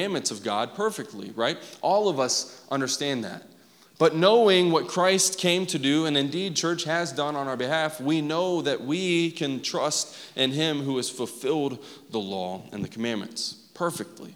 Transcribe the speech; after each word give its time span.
commandments 0.00 0.30
of 0.30 0.42
God 0.42 0.74
perfectly, 0.74 1.30
right? 1.36 1.58
All 1.82 2.08
of 2.08 2.18
us 2.18 2.64
understand 2.70 3.22
that. 3.24 3.42
But 3.98 4.16
knowing 4.16 4.70
what 4.70 4.88
Christ 4.88 5.38
came 5.38 5.66
to 5.66 5.78
do, 5.78 6.06
and 6.06 6.16
indeed 6.16 6.56
church 6.56 6.84
has 6.84 7.12
done 7.12 7.36
on 7.36 7.46
our 7.46 7.56
behalf, 7.56 8.00
we 8.00 8.22
know 8.22 8.62
that 8.62 8.80
we 8.80 9.30
can 9.30 9.60
trust 9.60 10.16
in 10.36 10.52
Him 10.52 10.80
who 10.80 10.96
has 10.96 11.10
fulfilled 11.10 11.84
the 12.10 12.18
law 12.18 12.62
and 12.72 12.82
the 12.82 12.88
commandments 12.88 13.56
perfectly. 13.74 14.34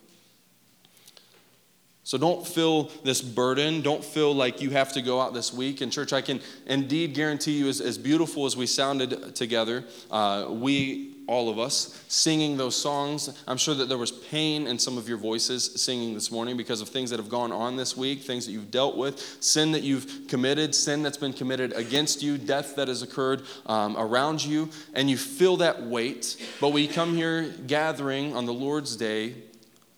So 2.03 2.19
don't 2.19 2.47
feel 2.47 2.91
this 3.05 3.23
burden. 3.23 3.81
Don't 3.81 4.05
feel 4.05 4.35
like 4.35 4.61
you 4.61 4.69
have 4.69 4.93
to 4.93 5.01
go 5.01 5.19
out 5.19 5.33
this 5.33 5.51
week. 5.51 5.81
And, 5.81 5.91
church, 5.91 6.13
I 6.13 6.21
can 6.21 6.43
indeed 6.67 7.15
guarantee 7.15 7.53
you, 7.53 7.69
as, 7.69 7.81
as 7.81 7.97
beautiful 7.97 8.45
as 8.45 8.55
we 8.55 8.67
sounded 8.67 9.35
together, 9.35 9.85
uh, 10.11 10.49
we, 10.51 11.14
all 11.27 11.49
of 11.49 11.59
us, 11.59 12.05
singing 12.09 12.57
those 12.57 12.77
songs, 12.77 13.43
I'm 13.47 13.57
sure 13.57 13.75
that 13.75 13.89
there 13.89 13.99
was 13.99 14.11
pain 14.13 14.67
in 14.67 14.79
some 14.79 14.99
of 14.99 15.09
your 15.09 15.17
voices 15.19 15.83
singing 15.83 16.15
this 16.15 16.31
morning 16.31 16.57
because 16.57 16.81
of 16.81 16.89
things 16.89 17.11
that 17.11 17.19
have 17.19 17.29
gone 17.29 17.53
on 17.53 17.77
this 17.77 17.97
week, 17.97 18.23
things 18.23 18.47
that 18.47 18.53
you've 18.53 18.71
dealt 18.71 18.97
with, 18.97 19.19
sin 19.41 19.73
that 19.73 19.83
you've 19.83 20.27
committed, 20.29 20.75
sin 20.75 21.03
that's 21.03 21.17
been 21.17 21.33
committed 21.33 21.73
against 21.73 22.23
you, 22.23 22.37
death 22.37 22.77
that 22.77 22.89
has 22.89 23.03
occurred 23.03 23.43
um, 23.67 23.97
around 23.97 24.45
you. 24.45 24.69
And 24.95 25.09
you 25.09 25.17
feel 25.17 25.57
that 25.59 25.83
weight. 25.83 26.37
But 26.61 26.71
we 26.71 26.87
come 26.87 27.17
here 27.17 27.49
gathering 27.67 28.37
on 28.37 28.45
the 28.45 28.55
Lord's 28.55 28.97
day 28.97 29.35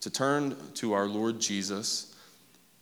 to 0.00 0.10
turn 0.10 0.56
to 0.74 0.92
our 0.92 1.06
Lord 1.06 1.40
Jesus, 1.40 2.14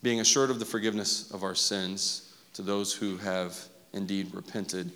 being 0.03 0.21
assured 0.21 0.51
of 0.51 0.59
the 0.59 0.67
forgiveness 0.67 1.31
of 1.31 1.43
our 1.43 1.55
sins 1.55 2.35
to 2.53 2.63
those 2.63 2.93
who 2.93 3.17
have 3.17 3.59
indeed 3.95 4.35
repented 4.35 4.91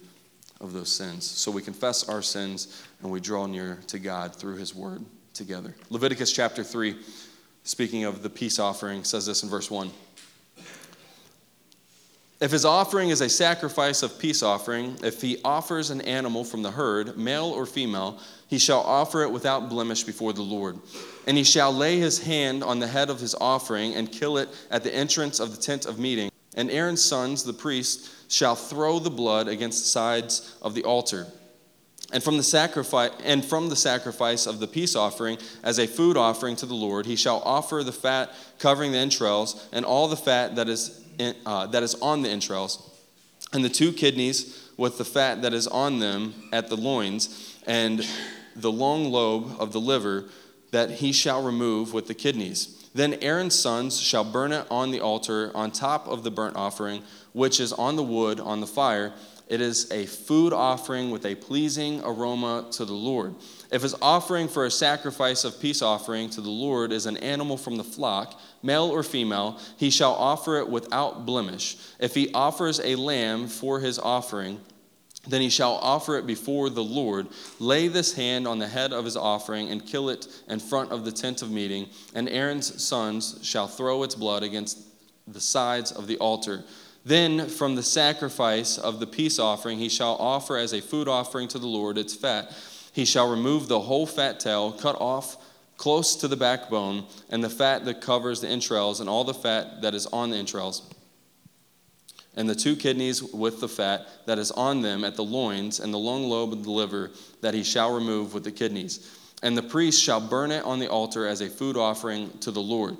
of 0.61 0.73
those 0.73 0.91
sins. 0.91 1.25
So 1.25 1.51
we 1.51 1.62
confess 1.62 2.09
our 2.09 2.23
sins 2.23 2.85
and 3.03 3.11
we 3.11 3.21
draw 3.21 3.47
near 3.47 3.79
to 3.89 3.98
God 3.98 4.35
through 4.35 4.57
his 4.57 4.75
word 4.75 5.05
together. 5.34 5.75
Leviticus 5.91 6.33
chapter 6.33 6.65
3, 6.65 6.97
speaking 7.62 8.05
of 8.05 8.23
the 8.23 8.31
peace 8.31 8.59
offering, 8.59 9.05
says 9.05 9.27
this 9.27 9.43
in 9.43 9.48
verse 9.48 9.71
1. 9.71 9.91
If 12.41 12.53
his 12.53 12.65
offering 12.65 13.11
is 13.11 13.20
a 13.20 13.28
sacrifice 13.28 14.05
of 14.05 14.17
peace 14.17 14.45
offering, 14.45 14.97
if 15.03 15.20
he 15.20 15.41
offers 15.45 15.91
an 15.91 16.00
animal 16.03 16.45
from 16.45 16.62
the 16.62 16.70
herd, 16.70 17.19
male 17.19 17.47
or 17.47 17.67
female, 17.67 18.20
he 18.47 18.59
shall 18.59 18.81
offer 18.81 19.22
it 19.22 19.33
without 19.33 19.69
blemish 19.69 20.05
before 20.05 20.33
the 20.33 20.43
Lord. 20.43 20.78
And 21.27 21.37
he 21.37 21.43
shall 21.43 21.72
lay 21.72 21.98
his 21.98 22.22
hand 22.22 22.62
on 22.62 22.78
the 22.78 22.87
head 22.87 23.11
of 23.11 23.19
his 23.19 23.34
offering 23.41 23.95
and 23.95 24.11
kill 24.11 24.39
it 24.39 24.48
at 24.70 24.84
the 24.84 24.95
entrance 24.95 25.41
of 25.41 25.50
the 25.50 25.61
tent 25.61 25.84
of 25.84 25.98
meeting. 25.98 26.31
And 26.59 26.70
Aaron's 26.73 27.03
sons, 27.03 27.45
the 27.45 27.53
priests, 27.53 28.27
shall 28.28 28.56
throw 28.56 28.98
the 28.98 29.11
blood 29.11 29.47
against 29.47 29.84
the 29.84 29.89
sides 29.89 30.56
of 30.61 30.75
the 30.75 30.83
altar. 30.83 31.28
And 32.12 32.23
from 32.23 32.37
the 32.37 32.42
sacrifice 32.42 33.12
and 33.23 33.45
from 33.45 33.69
the 33.69 33.77
sacrifice 33.77 34.47
of 34.47 34.59
the 34.59 34.67
peace 34.67 34.97
offering 34.97 35.39
as 35.62 35.78
a 35.78 35.87
food 35.87 36.17
offering 36.17 36.56
to 36.56 36.67
the 36.67 36.75
Lord, 36.75 37.06
he 37.06 37.15
shall 37.15 37.41
offer 37.45 37.84
the 37.84 37.92
fat 37.92 38.34
covering 38.59 38.91
the 38.91 38.98
entrails 38.98 39.69
and 39.73 39.84
all 39.84 40.09
the 40.09 40.17
fat 40.17 40.56
that 40.56 40.69
is 40.69 41.05
in, 41.19 41.37
uh, 41.47 41.67
that 41.69 41.84
is 41.84 41.95
on 41.97 42.23
the 42.23 42.28
entrails, 42.28 42.91
and 43.53 43.65
the 43.65 43.69
two 43.69 43.93
kidneys 43.93 44.69
with 44.77 44.98
the 44.98 45.05
fat 45.05 45.43
that 45.43 45.55
is 45.55 45.69
on 45.69 46.00
them 46.00 46.34
at 46.53 46.69
the 46.69 46.77
loins, 46.77 47.56
and 47.67 48.06
the 48.56 48.72
long 48.72 49.12
lobe 49.12 49.61
of 49.61 49.72
the 49.72 49.81
liver 49.81 50.25
that 50.72 50.91
he 50.91 51.12
shall 51.12 51.43
remove 51.43 51.93
with 51.93 52.09
the 52.09 52.15
kidneys. 52.15 52.78
Then 52.98 53.14
Aaron's 53.22 53.54
sons 53.54 54.00
shall 54.00 54.24
burn 54.24 54.50
it 54.50 54.66
on 54.72 54.91
the 54.91 55.00
altar 55.00 55.52
on 55.54 55.70
top 55.70 56.08
of 56.08 56.24
the 56.24 56.32
burnt 56.32 56.56
offering, 56.56 57.04
which 57.32 57.60
is 57.60 57.72
on 57.72 57.94
the 57.94 58.02
wood 58.02 58.41
on 58.41 58.60
the 58.60 58.66
fire. 58.66 59.12
It 59.46 59.60
is 59.60 59.88
a 59.92 60.04
food 60.04 60.52
offering 60.52 61.12
with 61.12 61.24
a 61.24 61.36
pleasing 61.36 62.02
aroma 62.02 62.66
to 62.72 62.84
the 62.84 62.94
Lord. 62.94 63.36
If 63.70 63.82
his 63.82 63.94
offering 64.02 64.48
for 64.48 64.66
a 64.66 64.70
sacrifice 64.72 65.44
of 65.44 65.60
peace 65.60 65.80
offering 65.80 66.28
to 66.30 66.41
the 66.41 66.50
Lord 66.50 66.91
is 66.91 67.06
an 67.06 67.19
animal 67.19 67.56
from 67.56 67.76
the 67.76 67.84
flock, 67.84 68.36
male 68.64 68.91
or 68.91 69.04
female, 69.04 69.60
he 69.76 69.91
shall 69.91 70.14
offer 70.14 70.58
it 70.58 70.69
without 70.69 71.24
blemish. 71.24 71.76
If 72.00 72.16
he 72.16 72.32
offers 72.32 72.80
a 72.80 72.96
lamb 72.96 73.46
for 73.46 73.78
his 73.78 74.00
offering, 74.00 74.60
then 75.29 75.41
he 75.41 75.51
shall 75.51 75.75
offer 75.77 76.16
it 76.16 76.27
before 76.27 76.71
the 76.71 76.83
Lord, 76.83 77.28
lay 77.59 77.89
this 77.89 78.15
hand 78.15 78.49
on 78.49 78.59
the 78.59 78.66
head 78.66 78.93
of 78.93 79.05
his 79.05 79.16
offering, 79.16 79.71
and 79.71 79.87
kill 79.87 80.09
it 80.09 80.27
in 80.49 80.59
front 80.59 80.91
of 80.91 81.05
the 81.05 81.12
tent 81.12 81.43
of 81.43 81.50
meeting. 81.50 81.89
And 82.15 82.28
Aaron's 82.28 82.83
sons 82.83 83.38
shall 83.43 83.69
throw 83.69 84.03
its 84.03 84.15
blood 84.15 84.43
against 84.43 84.78
the 85.27 85.41
sides 85.41 85.93
of 85.93 86.06
the 86.06 86.17
altar. 86.19 86.65
Then 87.05 87.49
from 87.49 87.75
the 87.75 87.83
sacrifice 87.83 88.78
of 88.78 89.00
the 89.00 89.06
peace 89.06 89.38
offering 89.38 89.78
he 89.78 89.88
shall 89.88 90.17
offer 90.17 90.56
as 90.56 90.72
a 90.72 90.81
food 90.81 91.09
offering 91.09 91.49
to 91.49 91.59
the 91.59 91.67
Lord 91.67 91.99
its 91.99 92.15
fat. 92.15 92.53
He 92.93 93.05
shall 93.05 93.31
remove 93.31 93.69
the 93.69 93.81
whole 93.81 94.06
fat 94.06 94.41
tail, 94.41 94.72
cut 94.72 94.97
off 95.00 95.37
close 95.77 96.17
to 96.17 96.27
the 96.28 96.37
backbone, 96.37 97.06
and 97.31 97.43
the 97.43 97.49
fat 97.49 97.84
that 97.84 98.00
covers 98.00 98.41
the 98.41 98.49
entrails, 98.49 98.99
and 98.99 99.09
all 99.09 99.22
the 99.22 99.33
fat 99.33 99.81
that 99.81 99.94
is 99.94 100.06
on 100.06 100.31
the 100.31 100.37
entrails 100.37 100.83
and 102.38 102.49
the 102.49 102.54
two 102.54 102.76
kidneys 102.76 103.21
with 103.21 103.60
the 103.60 103.69
fat 103.69 104.06
that 104.26 104.38
is 104.38 104.53
on 104.53 104.81
them 104.81 105.03
at 105.03 105.16
the 105.16 105.25
loins, 105.25 105.81
and 105.81 105.93
the 105.93 105.99
long 105.99 106.22
lobe 106.22 106.53
of 106.53 106.62
the 106.62 106.71
liver 106.71 107.10
that 107.41 107.53
he 107.53 107.65
shall 107.65 107.93
remove 107.93 108.32
with 108.32 108.44
the 108.44 108.53
kidneys. 108.53 109.12
And 109.43 109.56
the 109.56 109.62
priest 109.62 110.00
shall 110.00 110.21
burn 110.21 110.53
it 110.53 110.65
on 110.65 110.78
the 110.78 110.88
altar 110.88 111.26
as 111.26 111.41
a 111.41 111.50
food 111.50 111.76
offering 111.76 112.31
to 112.38 112.53
the 112.53 112.62
Lord. 112.62 112.97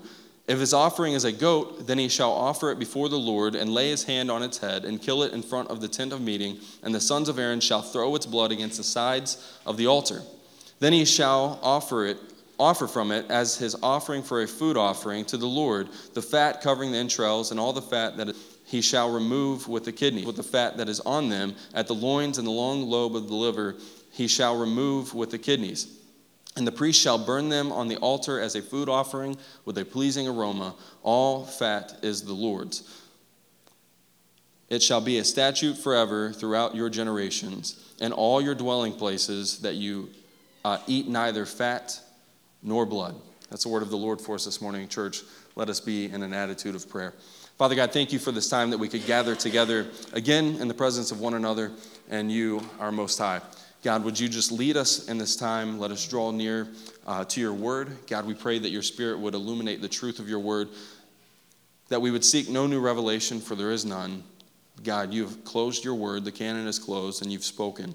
If 0.49 0.59
his 0.59 0.75
offering 0.75 1.13
is 1.13 1.25
a 1.25 1.31
goat, 1.31 1.87
then 1.87 1.99
he 1.99 2.09
shall 2.09 2.33
offer 2.33 2.73
it 2.73 2.81
before 2.81 3.09
the 3.09 3.19
Lord, 3.19 3.55
and 3.55 3.73
lay 3.73 3.91
his 3.91 4.03
hand 4.03 4.29
on 4.29 4.43
its 4.43 4.59
head, 4.59 4.85
and 4.85 5.01
kill 5.01 5.23
it 5.23 5.33
in 5.33 5.43
front 5.43 5.69
of 5.69 5.81
the 5.81 5.89
tent 5.89 6.13
of 6.13 6.21
meeting, 6.21 6.59
and 6.83 6.93
the 6.93 7.01
sons 7.01 7.29
of 7.29 7.39
Aaron 7.39 7.61
shall 7.61 7.83
throw 7.83 8.17
its 8.17 8.27
blood 8.27 8.51
against 8.51 8.79
the 8.79 8.83
sides 8.83 9.57
of 9.65 9.77
the 9.77 9.87
altar. 9.87 10.23
Then 10.81 10.93
he 10.93 11.05
shall 11.05 11.61
offer 11.63 12.07
it 12.07 12.19
offer 12.59 12.89
from 12.89 13.13
it 13.13 13.31
as 13.31 13.57
his 13.57 13.77
offering 13.85 14.21
for 14.21 14.43
a 14.43 14.49
food 14.49 14.77
offering 14.77 15.25
to 15.25 15.37
the 15.37 15.47
Lord, 15.47 15.89
the 16.15 16.23
fat 16.23 16.61
covering 16.61 16.91
the 16.91 16.99
entrails 16.99 17.53
and 17.53 17.61
all 17.61 17.73
the 17.73 17.81
fat 17.81 18.17
that 18.17 18.35
he 18.69 18.83
shall 18.83 19.11
remove 19.11 19.67
with 19.67 19.85
the 19.85 19.93
kidney, 19.93 20.27
with 20.27 20.37
the 20.37 20.43
fat 20.43 20.77
that 20.77 20.91
is 20.91 21.01
on 21.01 21.31
them, 21.31 21.55
at 21.73 21.87
the 21.87 21.95
loins 21.95 22.37
and 22.37 22.47
the 22.47 22.51
long 22.51 22.83
lobe 22.83 23.17
of 23.17 23.27
the 23.27 23.35
liver, 23.35 23.77
he 24.13 24.29
shall 24.29 24.59
remove 24.59 25.15
with 25.15 25.31
the 25.31 25.39
kidneys. 25.39 25.99
And 26.55 26.67
the 26.67 26.73
priest 26.73 27.01
shall 27.01 27.17
burn 27.17 27.49
them 27.49 27.73
on 27.73 27.89
the 27.89 27.97
altar 27.97 28.39
as 28.39 28.57
a 28.57 28.61
food 28.61 28.91
offering 28.91 29.39
with 29.65 29.79
a 29.79 29.87
pleasing 29.87 30.29
aroma. 30.29 30.75
All 31.03 31.47
fat 31.47 31.97
is 32.03 32.25
the 32.25 32.35
Lord's. 32.35 32.83
It 34.69 34.83
shall 34.83 35.01
be 35.01 35.17
a 35.17 35.25
statute 35.25 35.79
forever 35.79 36.31
throughout 36.31 36.75
your 36.75 36.91
generations, 36.91 37.95
and 38.03 38.13
all 38.13 38.43
your 38.43 38.55
dwelling 38.55 38.93
places, 38.93 39.61
that 39.61 39.77
you 39.77 40.11
uh, 40.63 40.77
eat 40.87 41.09
neither 41.09 41.47
fat 41.47 41.99
nor 42.63 42.85
blood. 42.85 43.15
That's 43.49 43.63
the 43.63 43.71
word 43.71 43.83
of 43.83 43.89
the 43.89 43.97
Lord 43.97 44.21
for 44.21 44.35
us 44.35 44.45
this 44.45 44.61
morning, 44.61 44.87
church. 44.89 45.23
Let 45.57 45.71
us 45.71 45.81
be 45.81 46.05
in 46.05 46.23
an 46.23 46.35
attitude 46.35 46.75
of 46.75 46.87
prayer. 46.87 47.15
Father 47.59 47.75
God, 47.75 47.93
thank 47.93 48.13
you 48.13 48.21
for 48.21 48.31
this 48.31 48.49
time 48.49 48.71
that 48.71 48.79
we 48.79 48.87
could 48.87 49.05
gather 49.05 49.35
together 49.35 49.89
again 50.13 50.59
in 50.61 50.69
the 50.69 50.75
presence 50.75 51.11
of 51.11 51.19
one 51.19 51.35
another 51.35 51.73
and 52.09 52.31
you, 52.31 52.63
our 52.79 52.93
Most 52.93 53.19
High. 53.19 53.41
God, 53.83 54.05
would 54.05 54.19
you 54.19 54.29
just 54.29 54.53
lead 54.53 54.77
us 54.77 55.09
in 55.09 55.19
this 55.19 55.35
time? 55.35 55.81
Let 55.81 55.91
us 55.91 56.07
draw 56.07 56.31
near 56.31 56.69
uh, 57.05 57.25
to 57.25 57.41
your 57.41 57.53
word. 57.53 57.97
God, 58.07 58.27
we 58.27 58.35
pray 58.35 58.61
that 58.61 58.69
your 58.69 58.83
spirit 58.83 59.19
would 59.19 59.35
illuminate 59.35 59.83
the 59.83 59.89
truth 59.89 60.21
of 60.21 60.29
your 60.29 60.39
word, 60.39 60.69
that 61.89 62.01
we 62.01 62.13
would 62.13 62.25
seek 62.25 62.49
no 62.49 62.69
new 62.69 62.79
revelation, 62.79 63.41
for 63.41 63.57
there 63.57 63.73
is 63.73 63.85
none. 63.85 64.23
God, 64.85 65.13
you 65.13 65.25
have 65.25 65.43
closed 65.43 65.85
your 65.85 65.97
word, 65.97 66.25
the 66.25 66.31
canon 66.31 66.69
is 66.69 66.79
closed, 66.79 67.23
and 67.23 67.33
you've 67.33 67.43
spoken. 67.43 67.93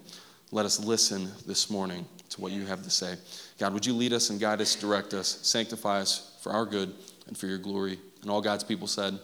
Let 0.51 0.65
us 0.65 0.77
listen 0.77 1.29
this 1.47 1.69
morning 1.69 2.05
to 2.31 2.41
what 2.41 2.51
you 2.51 2.65
have 2.65 2.83
to 2.83 2.89
say. 2.89 3.15
God, 3.59 3.73
would 3.73 3.85
you 3.85 3.93
lead 3.93 4.11
us 4.11 4.29
and 4.29 4.41
guide 4.41 4.59
us, 4.59 4.75
direct 4.75 5.13
us, 5.13 5.39
sanctify 5.41 6.01
us 6.01 6.37
for 6.41 6.51
our 6.51 6.65
good 6.65 6.93
and 7.27 7.37
for 7.37 7.47
your 7.47 7.59
glory? 7.59 7.97
And 8.23 8.29
all 8.29 8.41
God's 8.41 8.65
people 8.65 8.87
said, 8.87 9.17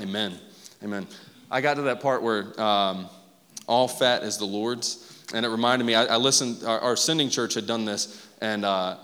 Amen. 0.00 0.38
Amen. 0.82 1.06
I 1.50 1.60
got 1.60 1.74
to 1.74 1.82
that 1.82 2.00
part 2.00 2.22
where 2.22 2.58
um, 2.60 3.08
all 3.66 3.88
fat 3.88 4.22
is 4.22 4.36
the 4.36 4.44
Lord's, 4.44 5.24
and 5.32 5.46
it 5.46 5.48
reminded 5.48 5.84
me. 5.84 5.94
I, 5.94 6.04
I 6.06 6.16
listened. 6.16 6.64
Our, 6.64 6.78
our, 6.80 6.96
sending 6.96 7.30
church 7.30 7.54
had 7.54 7.66
done 7.66 7.84
this, 7.84 8.26
and 8.40 8.64
uh, 8.64 8.96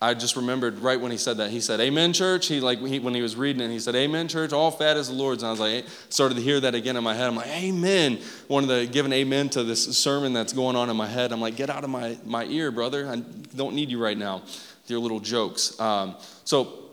I 0.00 0.14
just 0.14 0.36
remembered 0.36 0.78
right 0.80 1.00
when 1.00 1.10
he 1.10 1.18
said 1.18 1.38
that. 1.38 1.50
He 1.50 1.60
said, 1.60 1.80
"Amen, 1.80 2.12
church." 2.12 2.46
He 2.46 2.60
like 2.60 2.80
he, 2.80 2.98
when 2.98 3.14
he 3.14 3.22
was 3.22 3.36
reading 3.36 3.62
it, 3.62 3.70
he 3.70 3.78
said, 3.78 3.94
"Amen, 3.94 4.28
church. 4.28 4.52
All 4.52 4.70
fat 4.70 4.96
is 4.96 5.08
the 5.08 5.14
Lord's." 5.14 5.42
And 5.42 5.48
I 5.48 5.50
was 5.50 5.60
like, 5.60 5.86
started 6.08 6.34
to 6.36 6.42
hear 6.42 6.60
that 6.60 6.74
again 6.74 6.96
in 6.96 7.04
my 7.04 7.14
head. 7.14 7.28
I'm 7.28 7.36
like, 7.36 7.48
"Amen." 7.48 8.18
Wanted 8.48 8.68
to 8.68 8.86
give 8.92 9.06
an 9.06 9.12
amen 9.12 9.50
to 9.50 9.62
this 9.62 9.96
sermon 9.96 10.32
that's 10.32 10.52
going 10.52 10.76
on 10.76 10.90
in 10.90 10.96
my 10.96 11.06
head. 11.06 11.32
I'm 11.32 11.40
like, 11.40 11.56
"Get 11.56 11.70
out 11.70 11.84
of 11.84 11.90
my 11.90 12.18
my 12.24 12.44
ear, 12.46 12.70
brother. 12.70 13.08
I 13.08 13.16
don't 13.56 13.74
need 13.74 13.90
you 13.90 14.02
right 14.02 14.18
now." 14.18 14.42
Your 14.86 14.98
little 14.98 15.20
jokes. 15.20 15.80
Um, 15.80 16.16
so 16.44 16.83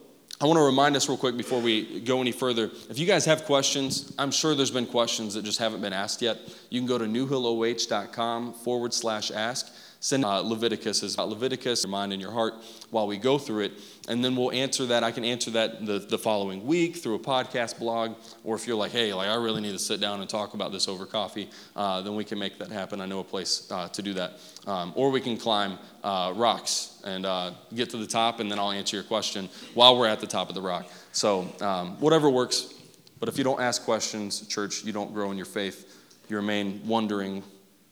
I 0.42 0.46
want 0.46 0.58
to 0.58 0.64
remind 0.64 0.96
us 0.96 1.08
real 1.08 1.20
quick 1.20 1.38
before 1.38 1.62
we 1.62 2.00
go 2.00 2.20
any 2.20 2.32
further. 2.32 2.72
If 2.90 2.98
you 2.98 3.06
guys 3.06 3.26
have 3.26 3.46
questions, 3.46 4.12
I'm 4.18 4.32
sure 4.32 4.56
there's 4.56 4.72
been 4.72 4.88
questions 4.88 5.36
that 5.36 5.46
just 5.46 5.60
haven't 5.60 5.82
been 5.82 5.94
asked 5.94 6.20
yet. 6.20 6.40
You 6.72 6.80
can 6.80 6.88
go 6.88 6.98
to 6.98 7.06
newhilloh.com 7.06 8.54
forward 8.54 8.92
slash 8.92 9.30
ask. 9.30 9.72
Send 10.02 10.26
uh, 10.26 10.42
Leviticus 10.42 11.04
is 11.04 11.14
about 11.14 11.30
Leviticus, 11.30 11.84
your 11.84 11.92
mind 11.92 12.12
and 12.12 12.20
your 12.20 12.32
heart 12.32 12.56
while 12.90 13.06
we 13.06 13.18
go 13.18 13.38
through 13.38 13.66
it. 13.66 13.74
And 14.10 14.26
then 14.26 14.36
we'll 14.36 14.52
answer 14.52 14.88
that. 14.88 15.04
I 15.04 15.12
can 15.12 15.24
answer 15.24 15.52
that 15.52 15.86
the, 15.86 16.00
the 16.00 16.18
following 16.18 16.66
week 16.66 16.98
through 16.98 17.16
a 17.16 17.20
podcast 17.20 17.78
blog. 17.78 18.16
Or 18.44 18.56
if 18.56 18.66
you're 18.66 18.76
like, 18.76 18.92
hey, 18.92 19.14
like 19.14 19.30
I 19.30 19.36
really 19.36 19.62
need 19.62 19.74
to 19.74 19.80
sit 19.80 20.02
down 20.02 20.20
and 20.20 20.28
talk 20.28 20.56
about 20.56 20.72
this 20.72 20.88
over 20.88 21.06
coffee, 21.06 21.50
uh, 21.76 22.02
then 22.02 22.16
we 22.16 22.26
can 22.26 22.40
make 22.40 22.58
that 22.58 22.72
happen. 22.72 23.00
I 23.00 23.06
know 23.06 23.20
a 23.20 23.24
place 23.24 23.72
uh, 23.72 23.90
to 23.90 24.02
do 24.02 24.16
that. 24.16 24.40
Um, 24.66 24.92
or 24.96 25.12
we 25.12 25.22
can 25.22 25.38
climb 25.38 25.78
uh, 26.04 26.34
rocks 26.36 27.00
and 27.06 27.26
uh, 27.28 27.52
get 27.76 27.92
to 27.92 27.98
the 27.98 28.08
top, 28.08 28.40
and 28.40 28.52
then 28.52 28.58
I'll 28.58 28.72
answer 28.72 28.98
your 28.98 29.04
question 29.04 29.50
while 29.76 29.98
we're 30.00 30.08
at 30.08 30.20
the 30.20 30.28
top 30.28 30.50
of 30.50 30.56
the 30.56 30.62
rock. 30.62 30.90
So 31.12 31.48
um, 31.62 32.00
whatever 32.00 32.28
works. 32.28 32.74
But 33.20 33.30
if 33.30 33.38
you 33.38 33.44
don't 33.44 33.62
ask 33.62 33.84
questions, 33.84 34.48
church, 34.48 34.84
you 34.84 34.92
don't 34.92 35.14
grow 35.14 35.30
in 35.30 35.38
your 35.38 35.46
faith. 35.46 35.96
You 36.28 36.38
remain 36.38 36.82
wondering 36.88 37.44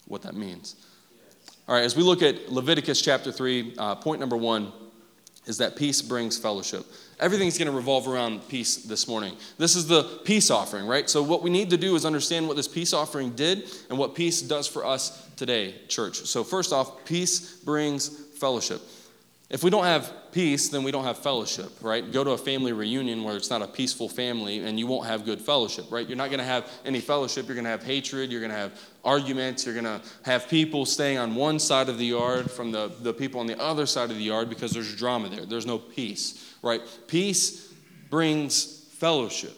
what 0.07 0.23
that 0.23 0.33
means. 0.33 0.75
All 1.69 1.75
right, 1.75 1.83
as 1.83 1.95
we 1.95 2.01
look 2.01 2.23
at 2.23 2.51
Leviticus 2.51 2.99
chapter 2.99 3.31
3, 3.31 3.75
uh, 3.77 3.93
point 3.93 4.19
number 4.19 4.35
one 4.35 4.71
is 5.45 5.59
that 5.59 5.75
peace 5.75 6.01
brings 6.01 6.35
fellowship. 6.35 6.83
Everything's 7.19 7.59
going 7.59 7.67
to 7.67 7.77
revolve 7.77 8.07
around 8.07 8.39
peace 8.49 8.77
this 8.77 9.07
morning. 9.07 9.37
This 9.59 9.75
is 9.75 9.85
the 9.85 10.19
peace 10.23 10.49
offering, 10.49 10.87
right? 10.87 11.07
So, 11.07 11.21
what 11.21 11.43
we 11.43 11.51
need 11.51 11.69
to 11.69 11.77
do 11.77 11.95
is 11.95 12.05
understand 12.05 12.47
what 12.47 12.57
this 12.57 12.67
peace 12.67 12.91
offering 12.91 13.35
did 13.35 13.69
and 13.91 13.99
what 13.99 14.15
peace 14.15 14.41
does 14.41 14.65
for 14.65 14.83
us 14.83 15.29
today, 15.35 15.75
church. 15.87 16.21
So, 16.21 16.43
first 16.43 16.73
off, 16.73 17.05
peace 17.05 17.57
brings 17.57 18.09
fellowship. 18.39 18.81
If 19.49 19.63
we 19.63 19.71
don't 19.71 19.85
have 19.85 20.13
peace, 20.31 20.69
then 20.69 20.83
we 20.83 20.91
don't 20.91 21.05
have 21.05 21.17
fellowship, 21.17 21.71
right? 21.81 22.11
Go 22.11 22.23
to 22.23 22.31
a 22.31 22.37
family 22.37 22.71
reunion 22.71 23.23
where 23.23 23.35
it's 23.35 23.49
not 23.49 23.63
a 23.63 23.67
peaceful 23.67 24.07
family 24.07 24.59
and 24.59 24.77
you 24.77 24.85
won't 24.85 25.07
have 25.07 25.25
good 25.25 25.41
fellowship, 25.41 25.85
right? 25.91 26.07
You're 26.07 26.17
not 26.17 26.29
going 26.29 26.39
to 26.39 26.45
have 26.45 26.69
any 26.85 26.99
fellowship. 26.99 27.47
You're 27.47 27.55
going 27.55 27.65
to 27.65 27.71
have 27.71 27.81
hatred. 27.81 28.31
You're 28.31 28.41
going 28.41 28.51
to 28.51 28.57
have 28.57 28.79
arguments. 29.03 29.65
You're 29.65 29.73
going 29.73 29.85
to 29.85 30.01
have 30.21 30.47
people 30.47 30.85
staying 30.85 31.17
on 31.17 31.33
one 31.33 31.57
side 31.57 31.89
of 31.89 31.97
the 31.97 32.05
yard 32.05 32.51
from 32.51 32.71
the, 32.71 32.91
the 33.01 33.11
people 33.11 33.39
on 33.39 33.47
the 33.47 33.59
other 33.59 33.87
side 33.87 34.11
of 34.11 34.17
the 34.17 34.23
yard 34.23 34.49
because 34.49 34.71
there's 34.71 34.95
drama 34.95 35.29
there. 35.29 35.47
There's 35.47 35.65
no 35.65 35.79
peace, 35.79 36.53
right? 36.61 36.81
Peace 37.07 37.73
brings 38.11 38.85
fellowship. 38.97 39.55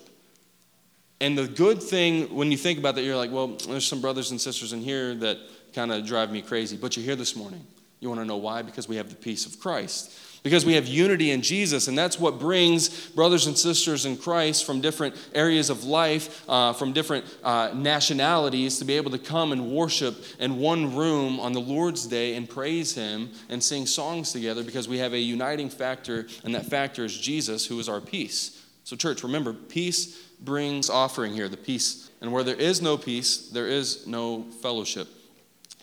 And 1.20 1.38
the 1.38 1.48
good 1.48 1.84
thing, 1.84 2.34
when 2.34 2.50
you 2.50 2.58
think 2.58 2.80
about 2.80 2.96
that, 2.96 3.04
you're 3.04 3.18
like, 3.18 3.32
well, 3.32 3.58
there's 3.68 3.86
some 3.86 4.00
brothers 4.00 4.32
and 4.32 4.40
sisters 4.40 4.72
in 4.72 4.80
here 4.80 5.16
that 5.16 5.38
kind 5.74 5.92
of 5.92 6.06
drive 6.06 6.32
me 6.32 6.42
crazy, 6.42 6.78
but 6.78 6.96
you're 6.96 7.06
here 7.06 7.18
this 7.18 7.36
morning. 7.36 7.66
You 8.01 8.09
want 8.09 8.19
to 8.19 8.25
know 8.25 8.38
why? 8.38 8.63
Because 8.63 8.89
we 8.89 8.98
have 8.98 9.09
the 9.09 9.15
peace 9.15 9.45
of 9.45 9.59
Christ. 9.59 10.12
Because 10.44 10.65
we 10.65 10.74
have 10.74 10.88
unity 10.88 11.30
in 11.30 11.44
Jesus, 11.44 11.88
and 11.88 11.95
that's 11.95 12.19
what 12.19 12.39
brings 12.39 13.09
brothers 13.09 13.45
and 13.45 13.56
sisters 13.56 14.07
in 14.07 14.18
Christ 14.18 14.65
from 14.65 14.81
different 14.81 15.15
areas 15.36 15.69
of 15.69 15.83
life, 15.83 16.44
uh, 16.50 16.74
from 16.74 16.94
different 16.94 17.25
uh, 17.44 17.69
nationalities, 17.75 18.80
to 18.80 18.86
be 18.86 18.98
able 18.98 19.12
to 19.12 19.19
come 19.19 19.51
and 19.51 19.71
worship 19.71 20.15
in 20.39 20.57
one 20.57 20.95
room 20.95 21.39
on 21.39 21.53
the 21.53 21.62
Lord's 21.62 22.07
Day 22.07 22.33
and 22.33 22.50
praise 22.50 22.95
Him 22.95 23.30
and 23.50 23.63
sing 23.63 23.86
songs 23.86 24.31
together 24.31 24.63
because 24.63 24.88
we 24.88 24.97
have 24.97 25.13
a 25.13 25.19
uniting 25.19 25.69
factor, 25.69 26.25
and 26.44 26.56
that 26.56 26.65
factor 26.65 27.06
is 27.06 27.15
Jesus, 27.15 27.68
who 27.68 27.80
is 27.80 27.88
our 27.88 28.01
peace. 28.01 28.65
So, 28.83 28.95
church, 28.95 29.21
remember, 29.21 29.54
peace 29.54 30.24
brings 30.39 30.89
offering 30.89 31.33
here, 31.33 31.50
the 31.50 31.56
peace. 31.56 32.09
And 32.19 32.33
where 32.33 32.44
there 32.44 32.56
is 32.56 32.81
no 32.81 32.97
peace, 32.97 33.50
there 33.50 33.68
is 33.68 34.07
no 34.07 34.47
fellowship. 34.63 35.07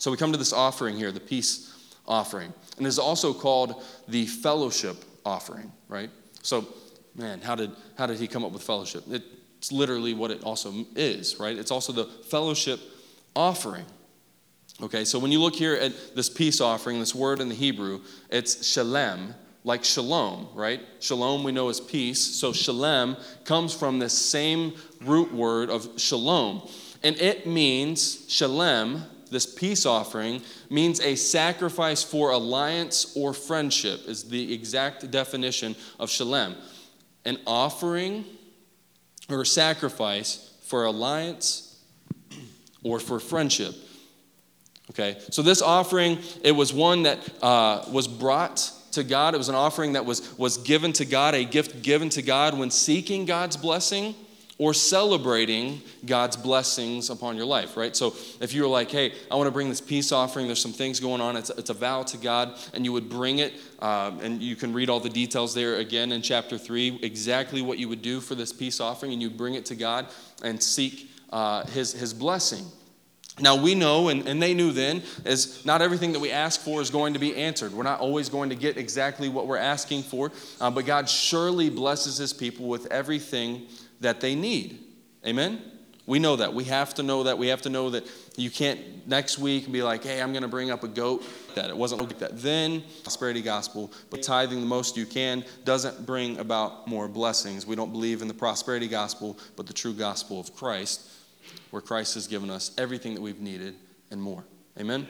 So, 0.00 0.11
we 0.11 0.17
come 0.17 0.32
to 0.32 0.38
this 0.38 0.53
offering 0.53 0.97
here, 0.97 1.12
the 1.12 1.21
peace 1.21 1.78
offering. 2.09 2.53
And 2.79 2.87
is 2.87 2.99
also 2.99 3.33
called 3.33 3.85
the 4.09 4.27
fellowship 4.27 4.97
offering, 5.25 5.71
right? 5.89 6.11
So, 6.43 6.67
man, 7.15 7.41
how 7.41 7.55
did, 7.55 7.71
how 7.97 8.07
did 8.07 8.19
he 8.19 8.27
come 8.27 8.45
up 8.45 8.51
with 8.51 8.63
fellowship? 8.63 9.05
It's 9.09 9.71
literally 9.71 10.15
what 10.15 10.31
it 10.31 10.43
also 10.43 10.87
is, 10.97 11.39
right? 11.39 11.57
It's 11.57 11.71
also 11.71 11.93
the 11.93 12.05
fellowship 12.05 12.81
offering. 13.37 13.85
Okay, 14.81 15.05
so 15.05 15.19
when 15.19 15.33
you 15.33 15.41
look 15.41 15.57
here 15.57 15.75
at 15.75 16.15
this 16.15 16.31
peace 16.31 16.61
offering, 16.61 17.01
this 17.01 17.15
word 17.15 17.41
in 17.41 17.49
the 17.49 17.55
Hebrew, 17.55 18.01
it's 18.31 18.65
shalem, 18.65 19.35
like 19.65 19.85
shalom, 19.85 20.49
right? 20.55 20.81
Shalom 21.01 21.43
we 21.43 21.51
know 21.51 21.69
is 21.69 21.81
peace. 21.81 22.21
So 22.21 22.53
shalem 22.53 23.17
comes 23.45 23.75
from 23.75 23.99
this 23.99 24.17
same 24.17 24.75
root 25.03 25.35
word 25.35 25.69
of 25.69 26.01
shalom. 26.01 26.69
And 27.03 27.17
it 27.17 27.47
means, 27.47 28.25
shalem 28.29 29.03
this 29.31 29.47
peace 29.47 29.87
offering 29.87 30.43
means 30.71 31.01
a 31.01 31.15
sacrifice 31.15 32.03
for 32.03 32.31
alliance 32.31 33.17
or 33.17 33.33
friendship, 33.33 34.01
is 34.07 34.25
the 34.25 34.53
exact 34.53 35.11
definition 35.11 35.77
of 35.99 36.11
shalem. 36.11 36.55
An 37.25 37.39
offering 37.47 38.25
or 39.29 39.45
sacrifice 39.45 40.55
for 40.63 40.85
alliance 40.85 41.83
or 42.83 43.01
for 43.01 43.21
friendship. 43.21 43.75
Okay, 44.91 45.19
so 45.31 45.43
this 45.43 45.61
offering, 45.61 46.19
it 46.43 46.53
was 46.53 46.73
one 46.73 47.03
that 47.03 47.19
uh, 47.43 47.85
was 47.91 48.09
brought 48.09 48.71
to 48.93 49.05
God. 49.05 49.35
It 49.35 49.39
was 49.39 49.51
an 49.51 49.55
offering 49.55 49.93
that 49.93 50.07
was, 50.07 50.37
was 50.39 50.59
given 50.59 50.93
to 50.95 51.05
God, 51.05 51.35
a 51.35 51.45
gift 51.45 51.83
given 51.83 52.09
to 52.11 52.23
God 52.23 52.59
when 52.59 52.71
seeking 52.71 53.27
God's 53.27 53.57
blessing 53.57 54.15
or 54.59 54.75
celebrating 54.75 55.81
God's 56.05 56.37
blessings 56.37 57.11
upon 57.11 57.37
your 57.37 57.47
life, 57.47 57.77
right? 57.77 57.95
So 57.95 58.09
if 58.41 58.53
you 58.53 58.63
were 58.63 58.69
like, 58.69 58.91
hey, 58.91 59.13
I 59.31 59.37
want 59.37 59.47
to 59.47 59.53
bring 59.53 59.69
this 59.69 59.81
peace 59.81 60.11
offering, 60.11 60.47
there's 60.47 60.61
some 60.61 60.73
things 60.73 60.99
going 60.99 61.21
on, 61.21 61.37
it's, 61.37 61.51
it's 61.51 61.71
a 61.71 61.75
vow 61.75 62.03
to 62.03 62.17
God, 62.17 62.59
and 62.75 62.85
you 62.85 62.93
would 62.93 63.09
bring 63.09 63.39
it, 63.39 63.55
um, 63.79 64.19
and 64.21 64.43
you 64.43 64.57
can 64.57 64.73
read 64.73 64.91
all 64.91 64.99
the 64.99 65.09
details 65.09 65.55
there 65.55 65.77
again 65.77 66.11
in 66.11 66.23
chapter 66.23 66.59
3, 66.59 66.99
exactly 67.03 67.63
what 67.63 67.79
you 67.79 67.89
would 67.89 68.03
do 68.03 68.21
for 68.21 68.35
this 68.35 68.53
peace 68.53 68.81
offering, 68.81 69.13
and 69.13 69.23
you 69.23 69.31
bring 69.31 69.55
it 69.55 69.65
to 69.67 69.77
God 69.77 70.07
and 70.43 70.61
seek 70.61 71.09
uh, 71.31 71.65
his, 71.67 71.93
his 71.93 72.13
blessing. 72.13 72.65
Now, 73.41 73.55
we 73.55 73.75
know, 73.77 74.09
and, 74.09 74.27
and 74.27 74.43
they 74.43 74.55
knew 74.55 74.73
then, 74.73 75.03
is 75.25 75.65
not 75.65 75.81
everything 75.81 76.13
that 76.13 76.19
we 76.19 76.31
ask 76.31 76.61
for 76.61 76.81
is 76.81 76.91
going 76.91 77.13
to 77.13 77.21
be 77.21 77.37
answered. 77.37 77.73
We're 77.73 77.85
not 77.85 78.01
always 78.01 78.29
going 78.29 78.51
to 78.51 78.57
get 78.57 78.77
exactly 78.77 79.29
what 79.29 79.47
we're 79.47 79.59
asking 79.59 80.03
for, 80.03 80.33
uh, 80.61 80.71
but 80.71 80.87
God 80.87 81.09
surely 81.09 81.71
blesses 81.71 82.17
his 82.17 82.33
people 82.33 82.67
with 82.67 82.87
everything 82.91 83.69
that 84.00 84.21
they 84.21 84.35
need. 84.35 84.79
Amen? 85.27 85.62
We 86.09 86.19
know 86.19 86.37
that. 86.37 86.55
We 86.55 86.65
have 86.65 86.95
to 86.95 87.03
know 87.03 87.25
that. 87.25 87.37
We 87.37 87.49
have 87.49 87.61
to 87.62 87.69
know 87.69 87.91
that 87.91 88.06
you 88.37 88.50
can't 88.50 89.06
next 89.06 89.39
week 89.39 89.71
be 89.71 89.83
like, 89.83 90.05
hey, 90.05 90.23
I'm 90.23 90.33
going 90.33 90.43
to 90.43 90.49
bring 90.49 90.71
up 90.71 90.83
a 90.83 90.89
goat. 90.89 91.23
That 91.55 91.69
it 91.69 91.77
wasn't 91.77 92.00
like 92.00 92.19
that. 92.21 92.41
Then, 92.41 92.83
prosperity 93.03 93.43
gospel, 93.43 93.93
but 94.09 94.23
tithing 94.23 94.61
the 94.61 94.67
most 94.67 94.97
you 94.97 95.05
can 95.05 95.45
doesn't 95.67 96.06
bring 96.06 96.39
about 96.39 96.89
more 96.89 97.09
blessings. 97.09 97.67
We 97.67 97.77
don't 97.77 97.93
believe 97.93 98.23
in 98.23 98.29
the 98.29 98.33
prosperity 98.33 98.89
gospel, 98.89 99.39
but 99.55 99.67
the 99.67 99.75
true 99.75 99.93
gospel 99.93 100.41
of 100.41 100.55
Christ, 100.56 101.11
where 101.73 101.83
Christ 101.83 102.15
has 102.15 102.27
given 102.27 102.49
us 102.49 102.71
everything 102.79 103.15
that 103.15 103.21
we've 103.21 103.41
needed 103.41 103.75
and 104.11 104.23
more. 104.23 104.45
Amen? 104.79 105.06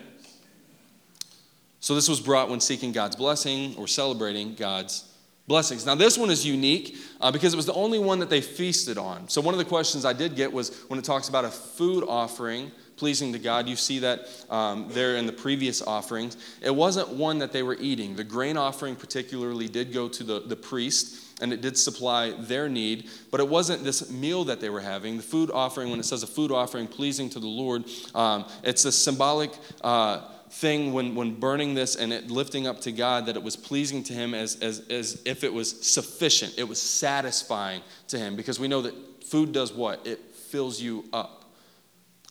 So, 1.78 1.94
this 1.94 2.08
was 2.08 2.20
brought 2.20 2.50
when 2.50 2.58
seeking 2.58 2.90
God's 2.90 3.14
blessing 3.14 3.76
or 3.76 3.86
celebrating 3.86 4.56
God's 4.56 5.07
blessings. 5.48 5.84
Now, 5.84 5.96
this 5.96 6.16
one 6.16 6.30
is 6.30 6.46
unique 6.46 6.96
uh, 7.20 7.32
because 7.32 7.52
it 7.52 7.56
was 7.56 7.66
the 7.66 7.74
only 7.74 7.98
one 7.98 8.20
that 8.20 8.30
they 8.30 8.40
feasted 8.40 8.98
on. 8.98 9.28
So, 9.28 9.40
one 9.40 9.54
of 9.54 9.58
the 9.58 9.64
questions 9.64 10.04
I 10.04 10.12
did 10.12 10.36
get 10.36 10.52
was 10.52 10.84
when 10.88 10.98
it 10.98 11.04
talks 11.04 11.28
about 11.28 11.44
a 11.44 11.50
food 11.50 12.04
offering 12.06 12.70
pleasing 12.98 13.32
to 13.32 13.38
God, 13.38 13.68
you 13.68 13.76
see 13.76 14.00
that 14.00 14.28
um, 14.50 14.86
there 14.90 15.16
in 15.16 15.26
the 15.26 15.32
previous 15.32 15.80
offerings. 15.80 16.36
It 16.60 16.74
wasn't 16.74 17.08
one 17.10 17.38
that 17.38 17.52
they 17.52 17.62
were 17.62 17.76
eating. 17.80 18.16
The 18.16 18.24
grain 18.24 18.56
offering, 18.56 18.96
particularly, 18.96 19.68
did 19.68 19.92
go 19.92 20.08
to 20.08 20.24
the, 20.24 20.40
the 20.40 20.56
priest 20.56 21.24
and 21.40 21.52
it 21.52 21.60
did 21.60 21.78
supply 21.78 22.32
their 22.32 22.68
need, 22.68 23.08
but 23.30 23.38
it 23.38 23.48
wasn't 23.48 23.84
this 23.84 24.10
meal 24.10 24.44
that 24.44 24.60
they 24.60 24.70
were 24.70 24.80
having. 24.80 25.16
The 25.16 25.22
food 25.22 25.52
offering, 25.52 25.90
when 25.90 26.00
it 26.00 26.04
says 26.04 26.24
a 26.24 26.26
food 26.26 26.50
offering 26.50 26.88
pleasing 26.88 27.30
to 27.30 27.38
the 27.38 27.46
Lord, 27.46 27.84
um, 28.16 28.44
it's 28.64 28.84
a 28.84 28.90
symbolic. 28.90 29.52
Uh, 29.80 30.22
thing 30.50 30.92
when, 30.92 31.14
when 31.14 31.34
burning 31.34 31.74
this 31.74 31.96
and 31.96 32.12
it 32.12 32.30
lifting 32.30 32.66
up 32.66 32.80
to 32.82 32.92
God 32.92 33.26
that 33.26 33.36
it 33.36 33.42
was 33.42 33.56
pleasing 33.56 34.02
to 34.04 34.12
Him 34.12 34.34
as, 34.34 34.60
as, 34.60 34.80
as 34.88 35.22
if 35.24 35.44
it 35.44 35.52
was 35.52 35.86
sufficient, 35.86 36.54
it 36.58 36.64
was 36.64 36.80
satisfying 36.80 37.82
to 38.08 38.18
Him. 38.18 38.36
Because 38.36 38.58
we 38.58 38.68
know 38.68 38.82
that 38.82 39.24
food 39.24 39.52
does 39.52 39.72
what? 39.72 40.06
It 40.06 40.20
fills 40.34 40.80
you 40.80 41.04
up. 41.12 41.38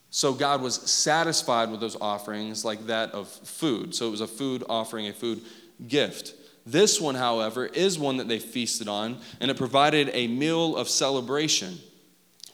So 0.10 0.34
God 0.34 0.62
was 0.62 0.76
satisfied 0.76 1.70
with 1.70 1.80
those 1.80 1.98
offerings 2.00 2.66
like 2.66 2.88
that 2.88 3.12
of 3.12 3.28
food. 3.28 3.94
So 3.94 4.08
it 4.08 4.12
was 4.12 4.22
a 4.22 4.28
food 4.28 4.64
offering, 4.68 5.08
a 5.08 5.14
food 5.14 5.42
gift. 5.88 6.34
This 6.66 7.00
one, 7.00 7.16
however, 7.16 7.66
is 7.66 8.00
one 8.00 8.18
that 8.18 8.28
they 8.28 8.40
feasted 8.40 8.88
on, 8.88 9.20
and 9.40 9.52
it 9.52 9.58
provided 9.58 10.10
a 10.14 10.28
meal 10.28 10.76
of 10.76 10.90
celebration. 10.90 11.78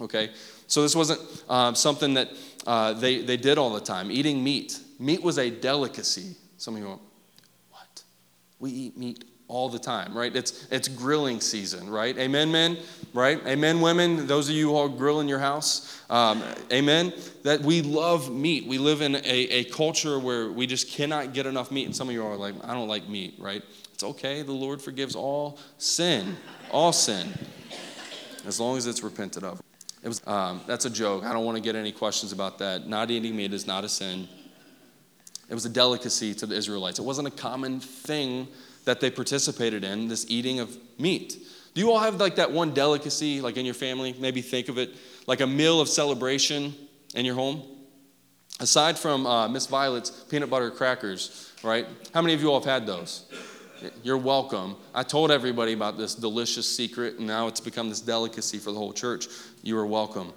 Okay? 0.02 0.32
So 0.68 0.82
this 0.82 0.96
wasn't 0.96 1.22
uh, 1.50 1.74
something 1.74 2.16
that 2.16 2.30
uh, 2.66 2.94
they, 2.94 3.22
they 3.22 3.38
did 3.38 3.58
all 3.58 3.72
the 3.72 3.82
time, 3.82 4.12
eating 4.12 4.44
meat. 4.44 4.80
Meat 5.00 5.22
was 5.22 5.38
a 5.38 5.50
delicacy. 5.50 6.36
Some 6.58 6.76
of 6.76 6.82
you 6.82 6.86
go, 6.88 7.00
what? 7.72 8.04
We 8.60 8.72
eat 8.72 8.98
meat 8.98 9.26
all 9.48 9.70
the 9.70 9.80
time, 9.80 10.18
right? 10.18 10.36
It's, 10.36 10.68
it's 10.72 10.88
grilling 10.88 11.40
season, 11.40 11.90
right? 11.90 12.18
Amen, 12.18 12.52
men, 12.52 12.78
right? 13.14 13.40
Amen, 13.46 13.82
women, 13.82 14.26
those 14.26 14.50
of 14.50 14.56
you 14.56 14.70
who 14.70 14.76
all 14.76 14.90
grill 14.90 15.20
in 15.20 15.28
your 15.28 15.40
house, 15.40 16.02
um, 16.10 16.42
amen. 16.72 17.14
That 17.44 17.62
we 17.62 17.82
love 17.82 18.34
meat. 18.34 18.66
We 18.66 18.78
live 18.78 19.02
in 19.02 19.16
a, 19.16 19.20
a 19.20 19.64
culture 19.66 20.18
where 20.18 20.52
we 20.52 20.66
just 20.66 20.90
cannot 20.90 21.34
get 21.34 21.46
enough 21.46 21.72
meat. 21.72 21.86
And 21.86 21.96
some 21.96 22.08
of 22.08 22.16
you 22.16 22.26
are 22.26 22.36
like, 22.36 22.56
I 22.64 22.74
don't 22.74 22.88
like 22.88 23.08
meat, 23.08 23.36
right? 23.38 23.62
It's 23.94 24.04
okay. 24.04 24.42
The 24.42 24.52
Lord 24.52 24.82
forgives 24.82 25.16
all 25.16 25.60
sin, 25.78 26.36
all 26.72 26.94
sin, 26.94 27.28
as 28.48 28.60
long 28.60 28.78
as 28.78 28.88
it's 28.88 29.04
repented 29.04 29.44
of. 29.44 29.62
It 30.02 30.08
was, 30.08 30.22
um, 30.26 30.62
that's 30.68 30.86
a 30.86 30.90
joke. 30.90 31.24
I 31.24 31.32
don't 31.32 31.46
want 31.46 31.58
to 31.58 31.64
get 31.64 31.76
any 31.76 31.92
questions 31.92 32.32
about 32.32 32.58
that. 32.60 32.88
Not 32.88 33.12
eating 33.12 33.36
meat 33.36 33.54
is 33.54 33.68
not 33.68 33.84
a 33.84 33.90
sin. 33.90 34.28
It 35.50 35.54
was 35.54 35.66
a 35.66 35.70
delicacy 35.70 36.34
to 36.36 36.46
the 36.46 36.56
Israelites. 36.56 37.00
It 37.00 37.04
wasn't 37.04 37.28
a 37.28 37.32
common 37.32 37.80
thing 37.80 38.48
that 38.86 39.00
they 39.00 39.10
participated 39.10 39.84
in, 39.84 40.08
this 40.08 40.26
eating 40.30 40.60
of 40.60 40.78
meat. 41.00 41.38
Do 41.74 41.82
you 41.82 41.92
all 41.92 42.00
have 42.00 42.16
like 42.16 42.36
that 42.36 42.52
one 42.52 42.74
delicacy, 42.74 43.42
like 43.42 43.58
in 43.58 43.66
your 43.66 43.74
family? 43.74 44.16
Maybe 44.20 44.42
think 44.42 44.70
of 44.70 44.78
it 44.78 44.92
like 45.28 45.42
a 45.42 45.48
meal 45.48 45.82
of 45.82 45.90
celebration 45.90 46.74
in 47.16 47.26
your 47.26 47.36
home. 47.36 47.64
Aside 48.60 48.98
from 48.98 49.26
uh, 49.26 49.48
Miss 49.48 49.66
Violet's 49.66 50.12
peanut 50.12 50.50
butter 50.50 50.70
crackers, 50.70 51.52
right? 51.64 51.88
How 52.14 52.22
many 52.22 52.34
of 52.34 52.42
you 52.42 52.52
all 52.52 52.60
have 52.60 52.70
had 52.70 52.86
those? 52.86 53.26
You're 54.04 54.18
welcome. 54.18 54.76
I 54.94 55.04
told 55.04 55.32
everybody 55.32 55.74
about 55.74 55.98
this 55.98 56.16
delicious 56.16 56.74
secret, 56.74 57.18
and 57.18 57.28
now 57.28 57.48
it's 57.48 57.60
become 57.60 57.90
this 57.90 58.00
delicacy 58.00 58.60
for 58.60 58.72
the 58.72 58.78
whole 58.78 58.94
church. 58.94 59.28
You 59.62 59.78
are 59.78 59.86
welcome. 59.86 60.32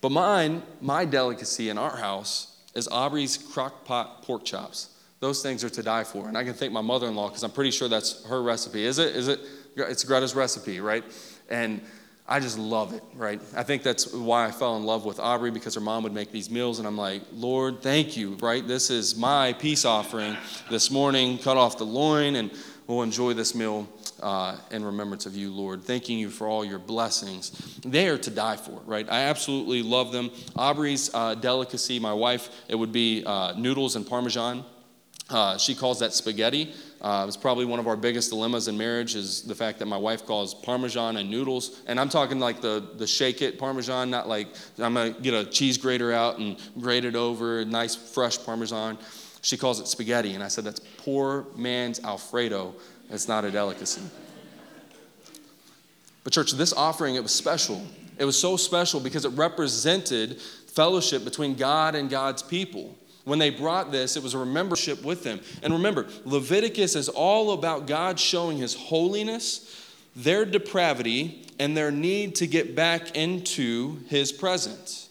But 0.00 0.10
mine, 0.10 0.62
my 0.80 1.04
delicacy 1.04 1.68
in 1.68 1.78
our 1.78 1.96
house 1.96 2.49
is 2.74 2.88
Aubrey's 2.88 3.36
crock 3.36 3.84
pot 3.84 4.22
pork 4.22 4.44
chops. 4.44 4.90
Those 5.20 5.42
things 5.42 5.62
are 5.64 5.70
to 5.70 5.82
die 5.82 6.04
for. 6.04 6.28
And 6.28 6.36
I 6.36 6.44
can 6.44 6.54
thank 6.54 6.72
my 6.72 6.80
mother 6.80 7.06
in 7.06 7.14
law 7.14 7.28
because 7.28 7.42
I'm 7.42 7.50
pretty 7.50 7.70
sure 7.70 7.88
that's 7.88 8.24
her 8.24 8.42
recipe. 8.42 8.84
Is 8.84 8.98
it? 8.98 9.14
Is 9.14 9.28
it? 9.28 9.40
It's 9.76 10.04
Greta's 10.04 10.34
recipe, 10.34 10.80
right? 10.80 11.04
And 11.50 11.80
I 12.26 12.38
just 12.38 12.58
love 12.58 12.94
it, 12.94 13.02
right? 13.14 13.40
I 13.56 13.64
think 13.64 13.82
that's 13.82 14.12
why 14.12 14.46
I 14.46 14.52
fell 14.52 14.76
in 14.76 14.84
love 14.84 15.04
with 15.04 15.18
Aubrey 15.18 15.50
because 15.50 15.74
her 15.74 15.80
mom 15.80 16.04
would 16.04 16.12
make 16.12 16.30
these 16.30 16.48
meals, 16.48 16.78
and 16.78 16.86
I'm 16.86 16.96
like, 16.96 17.22
Lord, 17.32 17.82
thank 17.82 18.16
you, 18.16 18.36
right? 18.40 18.66
This 18.66 18.88
is 18.88 19.16
my 19.16 19.52
peace 19.54 19.84
offering 19.84 20.36
this 20.70 20.92
morning. 20.92 21.38
Cut 21.38 21.56
off 21.56 21.76
the 21.76 21.84
loin, 21.84 22.36
and 22.36 22.52
we'll 22.86 23.02
enjoy 23.02 23.32
this 23.32 23.54
meal 23.54 23.88
uh, 24.22 24.56
in 24.70 24.84
remembrance 24.84 25.26
of 25.26 25.36
you, 25.36 25.50
Lord. 25.52 25.82
Thanking 25.82 26.18
you 26.18 26.30
for 26.30 26.46
all 26.46 26.64
your 26.64 26.78
blessings. 26.78 27.50
They 27.84 28.08
are 28.08 28.18
to 28.18 28.30
die 28.30 28.56
for, 28.56 28.80
right? 28.86 29.06
I 29.10 29.22
absolutely 29.22 29.82
love 29.82 30.12
them. 30.12 30.30
Aubrey's 30.56 31.10
uh, 31.14 31.34
delicacy, 31.34 31.98
my 31.98 32.12
wife, 32.12 32.50
it 32.68 32.74
would 32.74 32.92
be 32.92 33.24
uh, 33.24 33.54
noodles 33.56 33.96
and 33.96 34.06
Parmesan. 34.06 34.64
Uh, 35.30 35.56
she 35.56 35.74
calls 35.74 36.00
that 36.00 36.12
spaghetti. 36.12 36.72
Uh, 37.00 37.24
it's 37.26 37.36
probably 37.36 37.64
one 37.64 37.78
of 37.78 37.86
our 37.86 37.96
biggest 37.96 38.30
dilemmas 38.30 38.68
in 38.68 38.76
marriage 38.76 39.14
is 39.14 39.42
the 39.42 39.54
fact 39.54 39.78
that 39.78 39.86
my 39.86 39.96
wife 39.96 40.26
calls 40.26 40.52
Parmesan 40.52 41.16
and 41.16 41.30
noodles. 41.30 41.80
And 41.86 42.00
I'm 42.00 42.08
talking 42.08 42.40
like 42.40 42.60
the, 42.60 42.84
the 42.96 43.06
shake 43.06 43.40
it 43.40 43.58
Parmesan, 43.58 44.10
not 44.10 44.28
like 44.28 44.48
I'm 44.78 44.94
to 44.94 45.14
get 45.22 45.32
a 45.32 45.44
cheese 45.44 45.78
grater 45.78 46.12
out 46.12 46.38
and 46.38 46.58
grate 46.80 47.04
it 47.04 47.14
over, 47.14 47.64
nice 47.64 47.94
fresh 47.94 48.44
Parmesan. 48.44 48.98
She 49.42 49.56
calls 49.56 49.80
it 49.80 49.86
spaghetti. 49.86 50.34
And 50.34 50.42
I 50.42 50.48
said, 50.48 50.64
that's 50.64 50.80
poor 50.98 51.46
man's 51.56 52.00
Alfredo. 52.00 52.74
It's 53.10 53.28
not 53.28 53.44
a 53.44 53.50
delicacy. 53.50 54.02
But, 56.22 56.32
church, 56.32 56.52
this 56.52 56.72
offering, 56.72 57.14
it 57.14 57.22
was 57.22 57.32
special. 57.32 57.82
It 58.18 58.24
was 58.24 58.38
so 58.38 58.56
special 58.56 59.00
because 59.00 59.24
it 59.24 59.30
represented 59.30 60.40
fellowship 60.40 61.24
between 61.24 61.54
God 61.54 61.94
and 61.94 62.10
God's 62.10 62.42
people. 62.42 62.96
When 63.24 63.38
they 63.38 63.50
brought 63.50 63.90
this, 63.90 64.16
it 64.16 64.22
was 64.22 64.34
a 64.34 64.38
remembership 64.38 65.02
with 65.04 65.24
them. 65.24 65.40
And 65.62 65.72
remember, 65.72 66.06
Leviticus 66.24 66.96
is 66.96 67.08
all 67.08 67.52
about 67.52 67.86
God 67.86 68.18
showing 68.18 68.58
his 68.58 68.74
holiness, 68.74 69.88
their 70.16 70.44
depravity, 70.44 71.46
and 71.58 71.76
their 71.76 71.90
need 71.90 72.36
to 72.36 72.46
get 72.46 72.74
back 72.74 73.16
into 73.16 73.98
his 74.08 74.32
presence. 74.32 75.08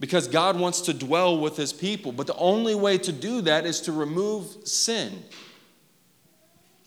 Because 0.00 0.26
God 0.26 0.58
wants 0.58 0.82
to 0.82 0.92
dwell 0.92 1.38
with 1.38 1.56
his 1.56 1.72
people. 1.72 2.12
But 2.12 2.26
the 2.26 2.36
only 2.36 2.74
way 2.74 2.98
to 2.98 3.12
do 3.12 3.40
that 3.42 3.64
is 3.64 3.80
to 3.82 3.92
remove 3.92 4.66
sin. 4.66 5.22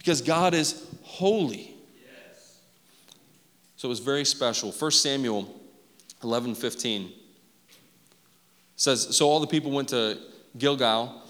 Because 0.07 0.21
God 0.21 0.53
is 0.53 0.87
holy. 1.03 1.75
So 3.75 3.89
it 3.89 3.89
was 3.89 3.99
very 3.99 4.23
special. 4.23 4.71
1 4.71 4.91
Samuel 4.91 5.53
11 6.23 6.55
15 6.55 7.11
says, 8.77 9.17
So 9.17 9.27
all 9.27 9.41
the 9.41 9.47
people 9.47 9.69
went 9.69 9.89
to 9.89 10.17
Gilgal, 10.57 11.23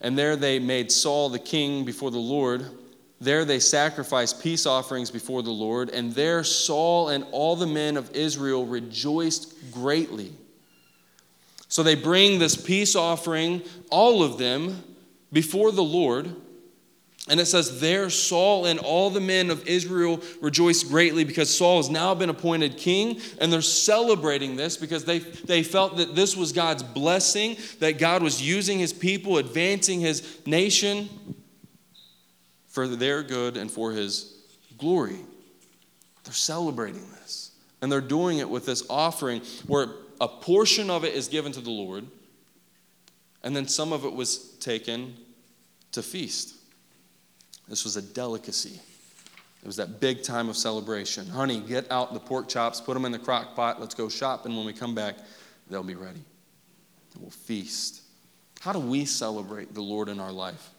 and 0.00 0.18
there 0.18 0.34
they 0.34 0.58
made 0.58 0.90
Saul 0.90 1.28
the 1.28 1.38
king 1.38 1.84
before 1.84 2.10
the 2.10 2.18
Lord. 2.18 2.66
There 3.20 3.44
they 3.44 3.60
sacrificed 3.60 4.42
peace 4.42 4.66
offerings 4.66 5.12
before 5.12 5.44
the 5.44 5.52
Lord, 5.52 5.90
and 5.90 6.12
there 6.12 6.42
Saul 6.42 7.10
and 7.10 7.24
all 7.30 7.54
the 7.54 7.68
men 7.68 7.96
of 7.96 8.10
Israel 8.16 8.66
rejoiced 8.66 9.70
greatly. 9.70 10.32
So 11.68 11.84
they 11.84 11.94
bring 11.94 12.40
this 12.40 12.56
peace 12.56 12.96
offering, 12.96 13.62
all 13.90 14.24
of 14.24 14.38
them, 14.38 14.82
before 15.32 15.70
the 15.70 15.84
Lord. 15.84 16.34
And 17.28 17.38
it 17.40 17.46
says, 17.46 17.80
There 17.80 18.10
Saul 18.10 18.66
and 18.66 18.78
all 18.78 19.10
the 19.10 19.20
men 19.20 19.50
of 19.50 19.66
Israel 19.66 20.20
rejoiced 20.40 20.88
greatly 20.88 21.24
because 21.24 21.54
Saul 21.54 21.78
has 21.78 21.90
now 21.90 22.14
been 22.14 22.30
appointed 22.30 22.76
king. 22.76 23.20
And 23.40 23.52
they're 23.52 23.62
celebrating 23.62 24.56
this 24.56 24.76
because 24.76 25.04
they, 25.04 25.18
they 25.18 25.62
felt 25.62 25.96
that 25.98 26.14
this 26.14 26.36
was 26.36 26.52
God's 26.52 26.82
blessing, 26.82 27.56
that 27.80 27.98
God 27.98 28.22
was 28.22 28.40
using 28.40 28.78
his 28.78 28.92
people, 28.92 29.38
advancing 29.38 30.00
his 30.00 30.38
nation 30.46 31.08
for 32.68 32.88
their 32.88 33.22
good 33.22 33.56
and 33.56 33.70
for 33.70 33.92
his 33.92 34.34
glory. 34.78 35.18
They're 36.24 36.32
celebrating 36.32 37.08
this. 37.20 37.52
And 37.80 37.90
they're 37.90 38.00
doing 38.00 38.38
it 38.38 38.48
with 38.48 38.66
this 38.66 38.82
offering 38.90 39.42
where 39.66 39.88
a 40.20 40.28
portion 40.28 40.90
of 40.90 41.04
it 41.04 41.14
is 41.14 41.28
given 41.28 41.52
to 41.52 41.60
the 41.60 41.70
Lord, 41.70 42.06
and 43.42 43.54
then 43.54 43.68
some 43.68 43.92
of 43.92 44.04
it 44.04 44.12
was 44.12 44.38
taken 44.58 45.16
to 45.92 46.02
feast. 46.02 46.57
This 47.68 47.84
was 47.84 47.96
a 47.96 48.02
delicacy. 48.02 48.80
It 49.62 49.66
was 49.66 49.76
that 49.76 50.00
big 50.00 50.22
time 50.22 50.48
of 50.48 50.56
celebration. 50.56 51.26
Honey, 51.26 51.60
get 51.60 51.90
out 51.90 52.14
the 52.14 52.20
pork 52.20 52.48
chops, 52.48 52.80
put 52.80 52.94
them 52.94 53.04
in 53.04 53.12
the 53.12 53.18
crock 53.18 53.54
pot, 53.54 53.80
let's 53.80 53.94
go 53.94 54.08
shopping. 54.08 54.56
When 54.56 54.64
we 54.64 54.72
come 54.72 54.94
back, 54.94 55.16
they'll 55.68 55.82
be 55.82 55.94
ready. 55.94 56.22
And 57.14 57.22
we'll 57.22 57.30
feast. 57.30 58.02
How 58.60 58.72
do 58.72 58.78
we 58.78 59.04
celebrate 59.04 59.74
the 59.74 59.82
Lord 59.82 60.08
in 60.08 60.20
our 60.20 60.32
life? 60.32 60.70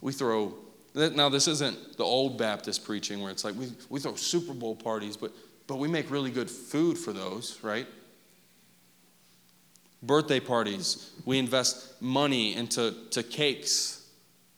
We 0.00 0.12
throw, 0.12 0.54
now 0.94 1.28
this 1.28 1.48
isn't 1.48 1.96
the 1.96 2.04
old 2.04 2.38
Baptist 2.38 2.84
preaching 2.84 3.20
where 3.20 3.32
it's 3.32 3.44
like 3.44 3.54
we, 3.54 3.72
we 3.88 4.00
throw 4.00 4.14
Super 4.14 4.52
Bowl 4.54 4.76
parties, 4.76 5.16
but, 5.16 5.32
but 5.66 5.76
we 5.76 5.88
make 5.88 6.10
really 6.10 6.30
good 6.30 6.50
food 6.50 6.96
for 6.96 7.12
those, 7.12 7.58
right? 7.62 7.86
Birthday 10.02 10.40
parties, 10.40 11.10
we 11.24 11.38
invest 11.38 12.00
money 12.00 12.54
into 12.54 12.94
to 13.10 13.22
cakes 13.22 14.03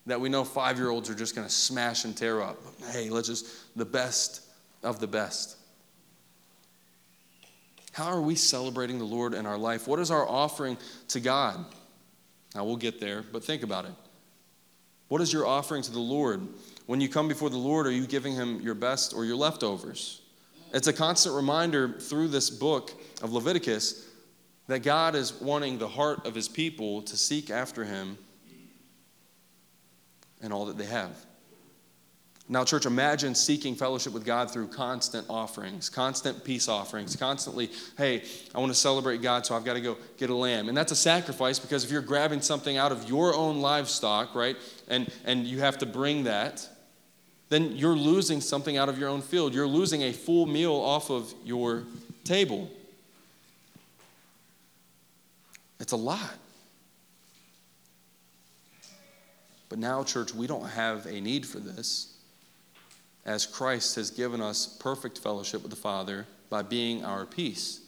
that 0.06 0.20
we 0.20 0.28
know 0.28 0.44
five 0.44 0.78
year 0.78 0.90
olds 0.90 1.10
are 1.10 1.14
just 1.14 1.34
going 1.34 1.46
to 1.46 1.52
smash 1.52 2.04
and 2.04 2.16
tear 2.16 2.40
up. 2.40 2.58
Hey, 2.90 3.10
let's 3.10 3.28
just, 3.28 3.76
the 3.76 3.84
best 3.84 4.42
of 4.82 5.00
the 5.00 5.06
best. 5.06 5.56
How 7.92 8.06
are 8.06 8.20
we 8.20 8.34
celebrating 8.34 8.98
the 8.98 9.04
Lord 9.04 9.34
in 9.34 9.46
our 9.46 9.58
life? 9.58 9.88
What 9.88 9.98
is 9.98 10.10
our 10.10 10.28
offering 10.28 10.76
to 11.08 11.20
God? 11.20 11.64
Now 12.54 12.64
we'll 12.64 12.76
get 12.76 13.00
there, 13.00 13.22
but 13.32 13.42
think 13.42 13.62
about 13.62 13.84
it. 13.84 13.92
What 15.08 15.20
is 15.20 15.32
your 15.32 15.46
offering 15.46 15.82
to 15.82 15.92
the 15.92 15.98
Lord? 15.98 16.46
When 16.86 17.00
you 17.00 17.08
come 17.08 17.26
before 17.26 17.50
the 17.50 17.56
Lord, 17.56 17.86
are 17.86 17.92
you 17.92 18.06
giving 18.06 18.34
Him 18.34 18.60
your 18.60 18.74
best 18.74 19.14
or 19.14 19.24
your 19.24 19.36
leftovers? 19.36 20.20
It's 20.72 20.88
a 20.88 20.92
constant 20.92 21.34
reminder 21.34 21.98
through 21.98 22.28
this 22.28 22.50
book 22.50 22.92
of 23.22 23.32
Leviticus 23.32 24.08
that 24.66 24.80
God 24.80 25.14
is 25.14 25.32
wanting 25.40 25.78
the 25.78 25.88
heart 25.88 26.26
of 26.26 26.34
His 26.34 26.48
people 26.48 27.02
to 27.02 27.16
seek 27.16 27.50
after 27.50 27.84
Him 27.84 28.18
and 30.46 30.54
all 30.54 30.64
that 30.64 30.78
they 30.78 30.86
have. 30.86 31.26
Now, 32.48 32.64
church, 32.64 32.86
imagine 32.86 33.34
seeking 33.34 33.74
fellowship 33.74 34.12
with 34.12 34.24
God 34.24 34.52
through 34.52 34.68
constant 34.68 35.26
offerings, 35.28 35.90
constant 35.90 36.44
peace 36.44 36.68
offerings, 36.68 37.16
constantly, 37.16 37.70
hey, 37.98 38.22
I 38.54 38.60
want 38.60 38.70
to 38.70 38.78
celebrate 38.78 39.20
God, 39.20 39.44
so 39.44 39.56
I've 39.56 39.64
got 39.64 39.74
to 39.74 39.80
go 39.80 39.96
get 40.16 40.30
a 40.30 40.34
lamb. 40.34 40.68
And 40.68 40.76
that's 40.76 40.92
a 40.92 40.96
sacrifice 40.96 41.58
because 41.58 41.84
if 41.84 41.90
you're 41.90 42.02
grabbing 42.02 42.40
something 42.40 42.76
out 42.76 42.92
of 42.92 43.08
your 43.08 43.34
own 43.34 43.60
livestock, 43.60 44.36
right, 44.36 44.56
and, 44.86 45.10
and 45.24 45.44
you 45.44 45.58
have 45.58 45.78
to 45.78 45.86
bring 45.86 46.24
that, 46.24 46.68
then 47.48 47.76
you're 47.76 47.96
losing 47.96 48.40
something 48.40 48.76
out 48.76 48.88
of 48.88 48.96
your 48.96 49.08
own 49.08 49.22
field. 49.22 49.52
You're 49.52 49.66
losing 49.66 50.02
a 50.02 50.12
full 50.12 50.46
meal 50.46 50.74
off 50.74 51.10
of 51.10 51.34
your 51.44 51.82
table. 52.22 52.70
It's 55.80 55.92
a 55.92 55.96
lot. 55.96 56.34
But 59.68 59.78
now, 59.78 60.04
church, 60.04 60.34
we 60.34 60.46
don't 60.46 60.68
have 60.68 61.06
a 61.06 61.20
need 61.20 61.46
for 61.46 61.58
this, 61.58 62.14
as 63.24 63.46
Christ 63.46 63.96
has 63.96 64.10
given 64.10 64.40
us 64.40 64.66
perfect 64.66 65.18
fellowship 65.18 65.62
with 65.62 65.70
the 65.70 65.76
Father 65.76 66.26
by 66.48 66.62
being 66.62 67.04
our 67.04 67.26
peace. 67.26 67.80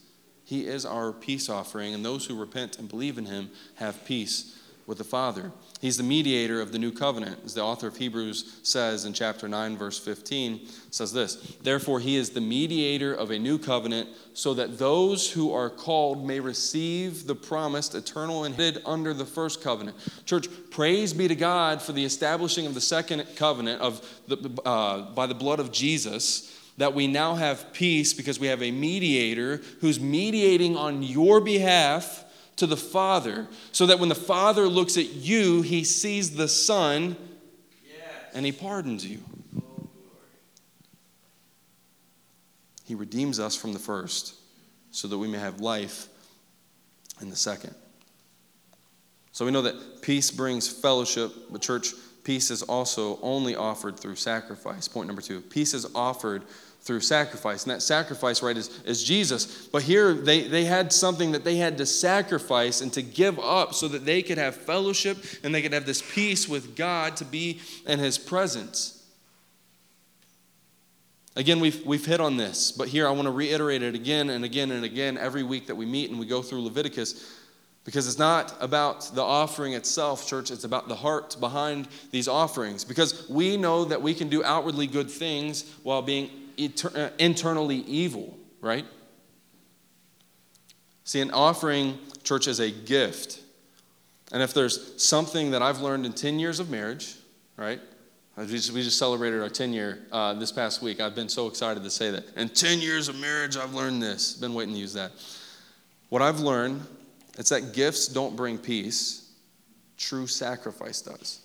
He 0.44 0.66
is 0.66 0.84
our 0.84 1.12
peace 1.12 1.48
offering, 1.48 1.94
and 1.94 2.04
those 2.04 2.26
who 2.26 2.38
repent 2.38 2.78
and 2.78 2.88
believe 2.88 3.18
in 3.18 3.26
him 3.26 3.50
have 3.76 4.04
peace 4.04 4.58
with 4.86 4.98
the 4.98 5.04
Father. 5.04 5.52
He's 5.80 5.96
the 5.96 6.02
mediator 6.02 6.60
of 6.60 6.72
the 6.72 6.78
new 6.78 6.90
covenant, 6.90 7.38
as 7.44 7.54
the 7.54 7.62
author 7.62 7.86
of 7.86 7.96
Hebrews 7.96 8.58
says 8.64 9.04
in 9.04 9.12
chapter 9.12 9.48
9, 9.48 9.76
verse 9.76 9.98
15, 9.98 10.66
says 10.90 11.12
this 11.12 11.36
Therefore, 11.62 12.00
he 12.00 12.16
is 12.16 12.30
the 12.30 12.40
mediator 12.40 13.14
of 13.14 13.30
a 13.30 13.38
new 13.38 13.58
covenant, 13.58 14.08
so 14.34 14.54
that 14.54 14.78
those 14.78 15.30
who 15.30 15.52
are 15.52 15.70
called 15.70 16.26
may 16.26 16.40
receive 16.40 17.26
the 17.26 17.34
promised 17.34 17.94
eternal 17.94 18.44
inheritance 18.44 18.58
under 18.84 19.14
the 19.14 19.24
first 19.24 19.62
covenant. 19.62 19.96
Church, 20.24 20.48
praise 20.70 21.12
be 21.12 21.28
to 21.28 21.36
God 21.36 21.80
for 21.80 21.92
the 21.92 22.04
establishing 22.04 22.66
of 22.66 22.74
the 22.74 22.80
second 22.80 23.24
covenant 23.36 23.80
of 23.80 24.04
the, 24.26 24.60
uh, 24.64 25.02
by 25.12 25.26
the 25.26 25.34
blood 25.34 25.60
of 25.60 25.70
Jesus 25.70 26.54
that 26.78 26.94
we 26.94 27.06
now 27.06 27.34
have 27.34 27.72
peace 27.72 28.14
because 28.14 28.40
we 28.40 28.46
have 28.46 28.62
a 28.62 28.70
mediator 28.70 29.60
who's 29.80 30.00
mediating 30.00 30.76
on 30.76 31.02
your 31.02 31.40
behalf 31.40 32.24
to 32.58 32.66
the 32.66 32.76
Father, 32.76 33.48
so 33.72 33.86
that 33.86 33.98
when 33.98 34.08
the 34.08 34.14
Father 34.14 34.66
looks 34.66 34.96
at 34.96 35.14
you, 35.14 35.62
he 35.62 35.84
sees 35.84 36.36
the 36.36 36.48
Son 36.48 37.16
and 38.34 38.44
he 38.44 38.52
pardons 38.52 39.06
you. 39.06 39.20
Oh, 39.56 39.88
he 42.84 42.94
redeems 42.94 43.40
us 43.40 43.56
from 43.56 43.72
the 43.72 43.78
first 43.78 44.34
so 44.90 45.08
that 45.08 45.18
we 45.18 45.28
may 45.28 45.38
have 45.38 45.60
life 45.60 46.08
in 47.20 47.30
the 47.30 47.36
second. 47.36 47.74
So 49.32 49.44
we 49.44 49.50
know 49.52 49.62
that 49.62 50.02
peace 50.02 50.30
brings 50.30 50.68
fellowship, 50.68 51.32
but 51.50 51.62
church, 51.62 51.92
peace 52.24 52.50
is 52.50 52.62
also 52.62 53.20
only 53.22 53.54
offered 53.54 53.98
through 53.98 54.16
sacrifice. 54.16 54.88
Point 54.88 55.06
number 55.06 55.22
two 55.22 55.40
peace 55.40 55.74
is 55.74 55.86
offered 55.94 56.42
through 56.88 57.00
sacrifice. 57.00 57.64
And 57.64 57.70
that 57.70 57.82
sacrifice, 57.82 58.42
right, 58.42 58.56
is, 58.56 58.82
is 58.84 59.04
Jesus. 59.04 59.66
But 59.66 59.82
here 59.82 60.14
they, 60.14 60.48
they 60.48 60.64
had 60.64 60.90
something 60.90 61.32
that 61.32 61.44
they 61.44 61.56
had 61.56 61.76
to 61.78 61.84
sacrifice 61.84 62.80
and 62.80 62.90
to 62.94 63.02
give 63.02 63.38
up 63.38 63.74
so 63.74 63.88
that 63.88 64.06
they 64.06 64.22
could 64.22 64.38
have 64.38 64.56
fellowship 64.56 65.18
and 65.44 65.54
they 65.54 65.60
could 65.60 65.74
have 65.74 65.84
this 65.84 66.00
peace 66.00 66.48
with 66.48 66.74
God 66.74 67.14
to 67.18 67.26
be 67.26 67.60
in 67.86 67.98
His 67.98 68.16
presence. 68.16 69.06
Again, 71.36 71.60
we've, 71.60 71.84
we've 71.84 72.06
hit 72.06 72.22
on 72.22 72.38
this, 72.38 72.72
but 72.72 72.88
here 72.88 73.06
I 73.06 73.10
want 73.10 73.26
to 73.26 73.32
reiterate 73.32 73.82
it 73.82 73.94
again 73.94 74.30
and 74.30 74.42
again 74.42 74.70
and 74.70 74.82
again 74.82 75.18
every 75.18 75.42
week 75.42 75.66
that 75.66 75.74
we 75.74 75.84
meet 75.84 76.08
and 76.08 76.18
we 76.18 76.24
go 76.24 76.40
through 76.40 76.62
Leviticus 76.62 77.36
because 77.84 78.06
it's 78.08 78.18
not 78.18 78.56
about 78.60 79.14
the 79.14 79.22
offering 79.22 79.74
itself, 79.74 80.26
church, 80.26 80.50
it's 80.50 80.64
about 80.64 80.88
the 80.88 80.96
heart 80.96 81.36
behind 81.38 81.86
these 82.12 82.28
offerings. 82.28 82.82
Because 82.82 83.28
we 83.28 83.58
know 83.58 83.84
that 83.84 84.00
we 84.00 84.14
can 84.14 84.30
do 84.30 84.42
outwardly 84.42 84.86
good 84.86 85.10
things 85.10 85.70
while 85.82 86.00
being 86.00 86.47
uh, 86.58 87.10
internally 87.18 87.76
evil, 87.76 88.36
right? 88.60 88.84
See, 91.04 91.20
an 91.20 91.30
offering, 91.30 91.98
church, 92.24 92.46
is 92.48 92.60
a 92.60 92.70
gift. 92.70 93.40
And 94.32 94.42
if 94.42 94.52
there's 94.52 95.02
something 95.02 95.52
that 95.52 95.62
I've 95.62 95.80
learned 95.80 96.04
in 96.04 96.12
10 96.12 96.38
years 96.38 96.60
of 96.60 96.68
marriage, 96.68 97.16
right? 97.56 97.80
We 98.36 98.46
just, 98.46 98.72
we 98.72 98.82
just 98.82 98.98
celebrated 98.98 99.40
our 99.40 99.48
10 99.48 99.72
year 99.72 100.00
uh, 100.12 100.34
this 100.34 100.52
past 100.52 100.82
week. 100.82 101.00
I've 101.00 101.14
been 101.14 101.28
so 101.28 101.46
excited 101.46 101.82
to 101.82 101.90
say 101.90 102.10
that. 102.10 102.24
In 102.36 102.48
10 102.48 102.80
years 102.80 103.08
of 103.08 103.18
marriage, 103.18 103.56
I've 103.56 103.74
learned 103.74 104.02
this. 104.02 104.34
Been 104.34 104.54
waiting 104.54 104.74
to 104.74 104.80
use 104.80 104.92
that. 104.92 105.12
What 106.08 106.22
I've 106.22 106.40
learned 106.40 106.82
is 107.36 107.48
that 107.48 107.72
gifts 107.72 108.06
don't 108.06 108.36
bring 108.36 108.58
peace, 108.58 109.32
true 109.96 110.26
sacrifice 110.26 111.00
does. 111.00 111.40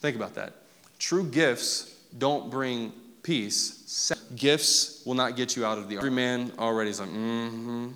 Think 0.00 0.16
about 0.16 0.34
that. 0.34 0.54
True 0.98 1.24
gifts 1.24 1.94
don't 2.18 2.50
bring 2.50 2.92
peace. 3.26 4.12
Gifts 4.36 5.02
will 5.04 5.14
not 5.14 5.36
get 5.36 5.56
you 5.56 5.66
out 5.66 5.78
of 5.78 5.88
the 5.88 5.96
argument. 5.96 5.98
Every 5.98 6.10
man 6.10 6.52
already 6.58 6.90
is 6.90 7.00
like, 7.00 7.08
mm 7.08 7.50
hmm, 7.50 7.88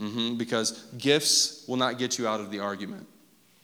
mm 0.00 0.12
hmm, 0.12 0.36
because 0.36 0.82
gifts 0.98 1.64
will 1.68 1.76
not 1.76 1.96
get 1.96 2.18
you 2.18 2.26
out 2.26 2.40
of 2.40 2.50
the 2.50 2.58
argument. 2.58 3.06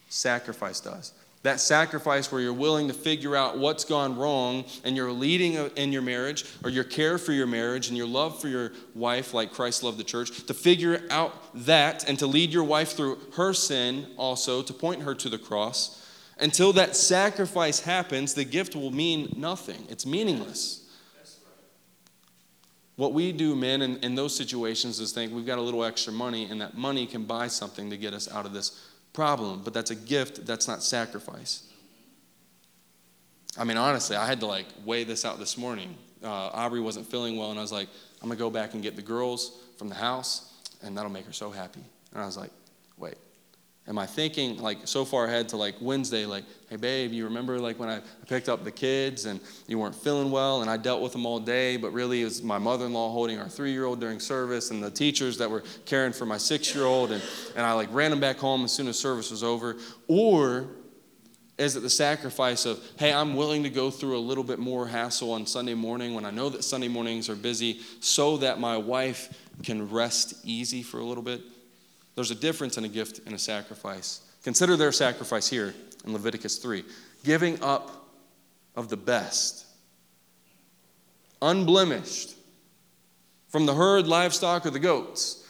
Sacrifice 0.09 0.81
does. 0.81 1.13
That 1.43 1.61
sacrifice 1.61 2.33
where 2.33 2.41
you're 2.41 2.53
willing 2.53 2.89
to 2.89 2.95
figure 2.95 3.37
out 3.37 3.59
what's 3.59 3.85
gone 3.85 4.17
wrong 4.17 4.65
and 4.85 4.97
you're 4.97 5.13
leading 5.13 5.55
in 5.55 5.93
your 5.93 6.03
marriage 6.03 6.45
or 6.65 6.71
your 6.71 6.85
care 6.85 7.17
for 7.17 7.33
your 7.33 7.47
marriage 7.47 7.89
and 7.89 7.97
your 7.97 8.09
love 8.09 8.41
for 8.41 8.49
your 8.49 8.73
wife, 8.95 9.35
like 9.35 9.53
Christ 9.53 9.83
loved 9.83 9.99
the 9.99 10.05
church, 10.05 10.47
to 10.47 10.55
figure 10.55 11.03
out 11.11 11.33
that 11.55 12.09
and 12.09 12.19
to 12.19 12.27
lead 12.27 12.53
your 12.53 12.65
wife 12.65 12.93
through 12.93 13.19
her 13.35 13.53
sin 13.53 14.07
also, 14.17 14.63
to 14.63 14.73
point 14.73 15.03
her 15.03 15.15
to 15.15 15.29
the 15.29 15.39
cross. 15.39 15.98
Until 16.41 16.73
that 16.75 16.95
sacrifice 16.95 17.81
happens, 17.81 18.35
the 18.35 18.45
gift 18.45 18.77
will 18.77 18.93
mean 18.93 19.35
nothing. 19.37 19.85
It's 19.89 20.07
meaningless. 20.07 20.85
What 22.97 23.13
we 23.13 23.31
do, 23.31 23.55
men, 23.55 23.83
in, 23.83 23.97
in 23.99 24.15
those 24.17 24.35
situations 24.35 24.99
is 24.99 25.13
think 25.13 25.33
we've 25.33 25.47
got 25.47 25.59
a 25.59 25.63
little 25.63 25.85
extra 25.85 26.13
money, 26.13 26.51
and 26.51 26.61
that 26.61 26.77
money 26.77 27.07
can 27.07 27.25
buy 27.25 27.47
something 27.47 27.91
to 27.91 27.97
get 27.97 28.13
us 28.13 28.31
out 28.31 28.45
of 28.45 28.53
this 28.53 28.89
problem, 29.13 29.63
but 29.63 29.73
that's 29.73 29.91
a 29.91 29.95
gift, 29.95 30.47
that's 30.47 30.67
not 30.67 30.83
sacrifice. 30.83 31.65
I 33.57 33.65
mean, 33.65 33.77
honestly, 33.77 34.17
I 34.17 34.27
had 34.27 34.41
to 34.41 34.47
like 34.47 34.67
weigh 34.85 35.05
this 35.05 35.25
out 35.25 35.39
this 35.39 35.57
morning. 35.57 35.97
Uh, 36.23 36.29
Aubrey 36.29 36.81
wasn't 36.81 37.07
feeling 37.07 37.37
well, 37.37 37.51
and 37.51 37.59
I 37.59 37.63
was 37.63 37.73
like, 37.73 37.89
I'm 38.21 38.29
gonna 38.29 38.39
go 38.39 38.51
back 38.51 38.75
and 38.75 38.83
get 38.83 38.97
the 38.97 39.03
girls 39.03 39.53
from 39.77 39.89
the 39.89 39.95
house, 39.95 40.53
and 40.83 40.97
that'll 40.97 41.11
make 41.11 41.27
her 41.27 41.33
so 41.33 41.51
happy. 41.51 41.85
And 42.13 42.23
I 42.23 42.27
was 42.27 42.37
like, 42.37 42.51
wait, 42.97 43.17
am 43.89 43.99
I 43.99 44.07
thinking 44.07 44.59
like 44.59 44.79
so 44.85 45.05
far 45.05 45.25
ahead 45.25 45.49
to 45.49 45.57
like 45.57 45.75
Wednesday, 45.81 46.27
like, 46.27 46.45
hey 46.69 46.77
babe, 46.77 47.13
you 47.13 47.25
remember 47.25 47.59
like 47.59 47.79
when 47.79 47.89
I 47.89 48.01
picked 48.29 48.49
up 48.49 48.63
the 48.63 48.71
kids 48.71 49.25
and 49.25 49.41
you 49.67 49.79
weren't 49.79 49.95
feeling 49.95 50.31
well 50.31 50.61
and 50.61 50.71
I 50.71 50.77
dealt 50.77 51.01
with 51.01 51.13
them 51.13 51.25
all 51.25 51.41
day, 51.41 51.79
but 51.79 51.93
really 51.93 52.21
it 52.21 52.25
was 52.27 52.43
my 52.43 52.59
mother-in-law 52.59 53.11
holding 53.11 53.39
our 53.39 53.49
three-year-old 53.49 53.99
during 53.99 54.21
service 54.21 54.71
and 54.71 54.83
the 54.83 54.91
teachers 54.91 55.39
that 55.39 55.51
were 55.51 55.65
caring 55.87 56.13
for 56.13 56.27
my 56.27 56.37
six-year-old 56.37 57.13
and, 57.13 57.23
and 57.57 57.65
I 57.65 57.73
like 57.73 57.89
ran 57.93 58.11
them 58.11 58.21
back 58.21 58.37
home 58.37 58.65
as 58.65 58.73
soon 58.73 58.89
as 58.89 58.99
service 58.99 59.31
was 59.31 59.43
over? 59.43 59.77
Or 60.07 60.69
is 61.57 61.75
it 61.75 61.81
the 61.81 61.91
sacrifice 61.91 62.67
of, 62.67 62.79
hey, 62.99 63.13
I'm 63.13 63.35
willing 63.35 63.65
to 63.65 63.71
go 63.71 63.91
through 63.91 64.17
a 64.17 64.21
little 64.21 64.45
bit 64.45 64.59
more 64.61 64.87
hassle 64.87 65.33
on 65.33 65.47
Sunday 65.47 65.75
morning 65.75 66.15
when 66.15 66.25
I 66.25 66.31
know 66.31 66.51
that 66.51 66.63
Sunday 66.63 66.89
mornings 66.89 67.29
are 67.29 67.35
busy 67.35 67.81
so 68.01 68.37
that 68.37 68.61
my 68.61 68.77
wife 68.77 69.33
can 69.65 69.91
rest 69.91 70.35
easy 70.45 70.83
for 70.83 71.01
a 71.01 71.05
little 71.05 71.25
bit? 71.25 71.41
There's 72.19 72.33
a 72.33 72.35
difference 72.35 72.77
in 72.77 72.85
a 72.85 72.89
gift 72.89 73.21
and 73.27 73.35
a 73.37 73.39
sacrifice. 73.39 74.23
Consider 74.43 74.77
their 74.77 74.91
sacrifice 74.91 75.47
here 75.47 75.73
in 76.05 76.13
Leviticus 76.13 76.59
3 76.59 76.83
giving 77.23 77.63
up 77.63 78.09
of 78.75 78.89
the 78.89 78.97
best, 78.97 79.65
unblemished, 81.41 82.35
from 83.47 83.67
the 83.67 83.75
herd, 83.77 84.09
livestock, 84.09 84.67
or 84.67 84.71
the 84.71 84.81
goats, 84.81 85.47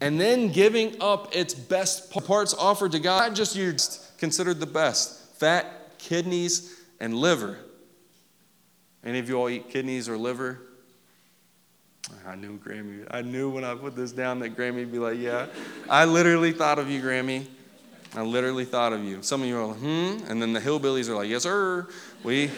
and 0.00 0.20
then 0.20 0.52
giving 0.52 0.94
up 1.02 1.34
its 1.34 1.54
best 1.54 2.12
parts 2.12 2.54
offered 2.54 2.92
to 2.92 3.00
God, 3.00 3.30
not 3.30 3.34
just 3.34 4.16
considered 4.16 4.60
the 4.60 4.66
best 4.66 5.34
fat, 5.40 5.98
kidneys, 5.98 6.82
and 7.00 7.16
liver. 7.16 7.58
Any 9.02 9.18
of 9.18 9.28
you 9.28 9.34
all 9.40 9.48
eat 9.48 9.70
kidneys 9.70 10.08
or 10.08 10.16
liver? 10.16 10.60
I 12.26 12.34
knew 12.34 12.58
Grammy. 12.58 13.06
I 13.10 13.22
knew 13.22 13.50
when 13.50 13.64
I 13.64 13.74
put 13.74 13.96
this 13.96 14.12
down 14.12 14.38
that 14.40 14.56
Grammy 14.56 14.76
would 14.76 14.92
be 14.92 14.98
like, 14.98 15.18
yeah. 15.18 15.46
I 15.88 16.04
literally 16.04 16.52
thought 16.52 16.78
of 16.78 16.90
you, 16.90 17.00
Grammy. 17.00 17.46
I 18.14 18.22
literally 18.22 18.64
thought 18.64 18.92
of 18.92 19.02
you. 19.04 19.22
Some 19.22 19.42
of 19.42 19.48
you 19.48 19.58
are 19.58 19.66
like, 19.66 19.78
hmm. 19.78 20.18
And 20.28 20.40
then 20.40 20.52
the 20.52 20.60
hillbillies 20.60 21.08
are 21.08 21.14
like, 21.14 21.28
yes, 21.28 21.44
sir. 21.44 21.88
We 22.22 22.50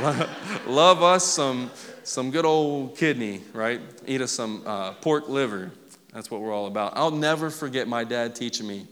love 0.66 1.02
us 1.02 1.24
some, 1.24 1.70
some 2.02 2.30
good 2.30 2.44
old 2.44 2.96
kidney, 2.96 3.42
right? 3.52 3.80
Eat 4.06 4.20
us 4.22 4.32
some 4.32 4.62
uh, 4.64 4.92
pork 4.92 5.28
liver. 5.28 5.70
That's 6.12 6.30
what 6.30 6.40
we're 6.40 6.54
all 6.54 6.66
about. 6.66 6.92
I'll 6.96 7.10
never 7.10 7.50
forget 7.50 7.86
my 7.88 8.04
dad 8.04 8.34
teaching 8.34 8.66
me 8.66 8.86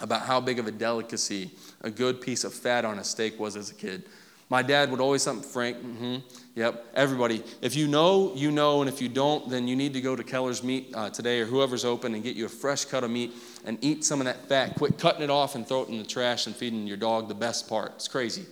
about 0.00 0.22
how 0.22 0.40
big 0.40 0.58
of 0.58 0.66
a 0.66 0.70
delicacy 0.70 1.50
a 1.82 1.90
good 1.90 2.20
piece 2.20 2.44
of 2.44 2.54
fat 2.54 2.84
on 2.84 2.98
a 2.98 3.04
steak 3.04 3.38
was 3.38 3.56
as 3.56 3.70
a 3.70 3.74
kid. 3.74 4.04
My 4.50 4.62
dad 4.62 4.90
would 4.90 5.00
always 5.00 5.22
something, 5.22 5.46
Frank, 5.46 5.76
mm-hmm, 5.76 6.16
yep, 6.54 6.86
everybody. 6.94 7.44
If 7.60 7.76
you 7.76 7.86
know, 7.86 8.32
you 8.34 8.50
know, 8.50 8.80
and 8.80 8.88
if 8.88 9.02
you 9.02 9.10
don't, 9.10 9.50
then 9.50 9.68
you 9.68 9.76
need 9.76 9.92
to 9.92 10.00
go 10.00 10.16
to 10.16 10.24
Keller's 10.24 10.62
Meat 10.62 10.90
uh, 10.94 11.10
today 11.10 11.40
or 11.40 11.44
whoever's 11.44 11.84
open 11.84 12.14
and 12.14 12.22
get 12.22 12.34
you 12.34 12.46
a 12.46 12.48
fresh 12.48 12.86
cut 12.86 13.04
of 13.04 13.10
meat 13.10 13.32
and 13.66 13.76
eat 13.82 14.04
some 14.04 14.20
of 14.20 14.24
that 14.24 14.48
fat. 14.48 14.74
Quit 14.76 14.98
cutting 14.98 15.22
it 15.22 15.28
off 15.28 15.54
and 15.54 15.68
throw 15.68 15.82
it 15.82 15.90
in 15.90 15.98
the 15.98 16.04
trash 16.04 16.46
and 16.46 16.56
feeding 16.56 16.86
your 16.86 16.96
dog 16.96 17.28
the 17.28 17.34
best 17.34 17.68
part. 17.68 17.92
It's 17.96 18.08
crazy. 18.08 18.46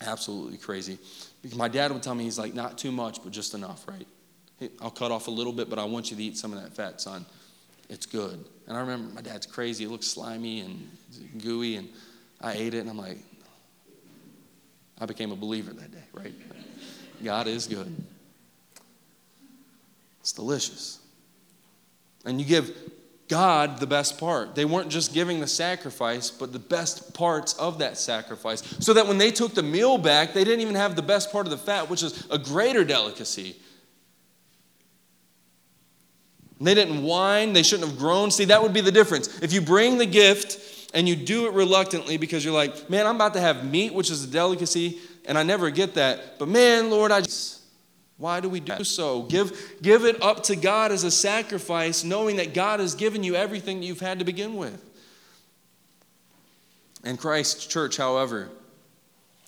Absolutely 0.00 0.58
crazy. 0.58 0.98
Because 1.42 1.58
my 1.58 1.68
dad 1.68 1.90
would 1.90 2.02
tell 2.02 2.14
me, 2.14 2.22
he's 2.22 2.38
like, 2.38 2.54
not 2.54 2.78
too 2.78 2.92
much, 2.92 3.24
but 3.24 3.32
just 3.32 3.54
enough, 3.54 3.86
right? 3.88 4.06
I'll 4.80 4.90
cut 4.90 5.10
off 5.10 5.26
a 5.26 5.30
little 5.30 5.52
bit, 5.52 5.68
but 5.68 5.78
I 5.78 5.84
want 5.84 6.10
you 6.10 6.16
to 6.16 6.22
eat 6.22 6.38
some 6.38 6.52
of 6.52 6.62
that 6.62 6.72
fat, 6.72 7.00
son. 7.00 7.26
It's 7.88 8.06
good. 8.06 8.44
And 8.68 8.76
I 8.76 8.80
remember 8.80 9.12
my 9.14 9.22
dad's 9.22 9.46
crazy. 9.46 9.84
It 9.84 9.90
looks 9.90 10.06
slimy 10.06 10.60
and 10.60 10.88
gooey, 11.42 11.76
and 11.76 11.88
I 12.40 12.52
ate 12.52 12.74
it, 12.74 12.78
and 12.78 12.90
I'm 12.90 12.98
like, 12.98 13.18
I 15.00 15.06
became 15.06 15.32
a 15.32 15.36
believer 15.36 15.72
that 15.72 15.90
day, 15.90 16.04
right? 16.12 16.34
God 17.24 17.46
is 17.46 17.66
good. 17.66 17.94
It's 20.20 20.32
delicious. 20.32 20.98
And 22.24 22.38
you 22.40 22.46
give 22.46 22.76
God 23.28 23.78
the 23.78 23.86
best 23.86 24.18
part. 24.18 24.54
They 24.54 24.64
weren't 24.64 24.90
just 24.90 25.14
giving 25.14 25.40
the 25.40 25.46
sacrifice, 25.46 26.30
but 26.30 26.52
the 26.52 26.58
best 26.58 27.14
parts 27.14 27.54
of 27.54 27.78
that 27.78 27.96
sacrifice. 27.96 28.62
So 28.80 28.92
that 28.94 29.06
when 29.06 29.18
they 29.18 29.30
took 29.30 29.54
the 29.54 29.62
meal 29.62 29.96
back, 29.96 30.34
they 30.34 30.44
didn't 30.44 30.60
even 30.60 30.74
have 30.74 30.96
the 30.96 31.02
best 31.02 31.32
part 31.32 31.46
of 31.46 31.50
the 31.50 31.58
fat, 31.58 31.88
which 31.88 32.02
is 32.02 32.26
a 32.30 32.38
greater 32.38 32.84
delicacy. 32.84 33.56
They 36.60 36.74
didn't 36.74 37.02
whine, 37.02 37.54
they 37.54 37.62
shouldn't 37.62 37.88
have 37.88 37.98
groaned. 37.98 38.34
See, 38.34 38.44
that 38.46 38.62
would 38.62 38.74
be 38.74 38.82
the 38.82 38.92
difference. 38.92 39.40
If 39.40 39.52
you 39.54 39.62
bring 39.62 39.96
the 39.96 40.04
gift 40.04 40.79
and 40.92 41.08
you 41.08 41.16
do 41.16 41.46
it 41.46 41.52
reluctantly 41.52 42.16
because 42.16 42.44
you're 42.44 42.54
like, 42.54 42.90
man, 42.90 43.06
I'm 43.06 43.16
about 43.16 43.34
to 43.34 43.40
have 43.40 43.64
meat, 43.64 43.94
which 43.94 44.10
is 44.10 44.24
a 44.24 44.26
delicacy, 44.26 44.98
and 45.24 45.38
I 45.38 45.42
never 45.42 45.70
get 45.70 45.94
that. 45.94 46.38
But 46.38 46.48
man, 46.48 46.90
Lord, 46.90 47.12
I 47.12 47.20
just. 47.20 47.58
Why 48.16 48.40
do 48.40 48.50
we 48.50 48.60
do 48.60 48.84
so? 48.84 49.22
Give, 49.22 49.50
give 49.80 50.04
it 50.04 50.22
up 50.22 50.42
to 50.42 50.56
God 50.56 50.92
as 50.92 51.04
a 51.04 51.10
sacrifice, 51.10 52.04
knowing 52.04 52.36
that 52.36 52.52
God 52.52 52.78
has 52.78 52.94
given 52.94 53.24
you 53.24 53.34
everything 53.34 53.82
you've 53.82 54.00
had 54.00 54.18
to 54.18 54.26
begin 54.26 54.56
with. 54.56 54.84
In 57.02 57.16
Christ's 57.16 57.64
church, 57.64 57.96
however, 57.96 58.50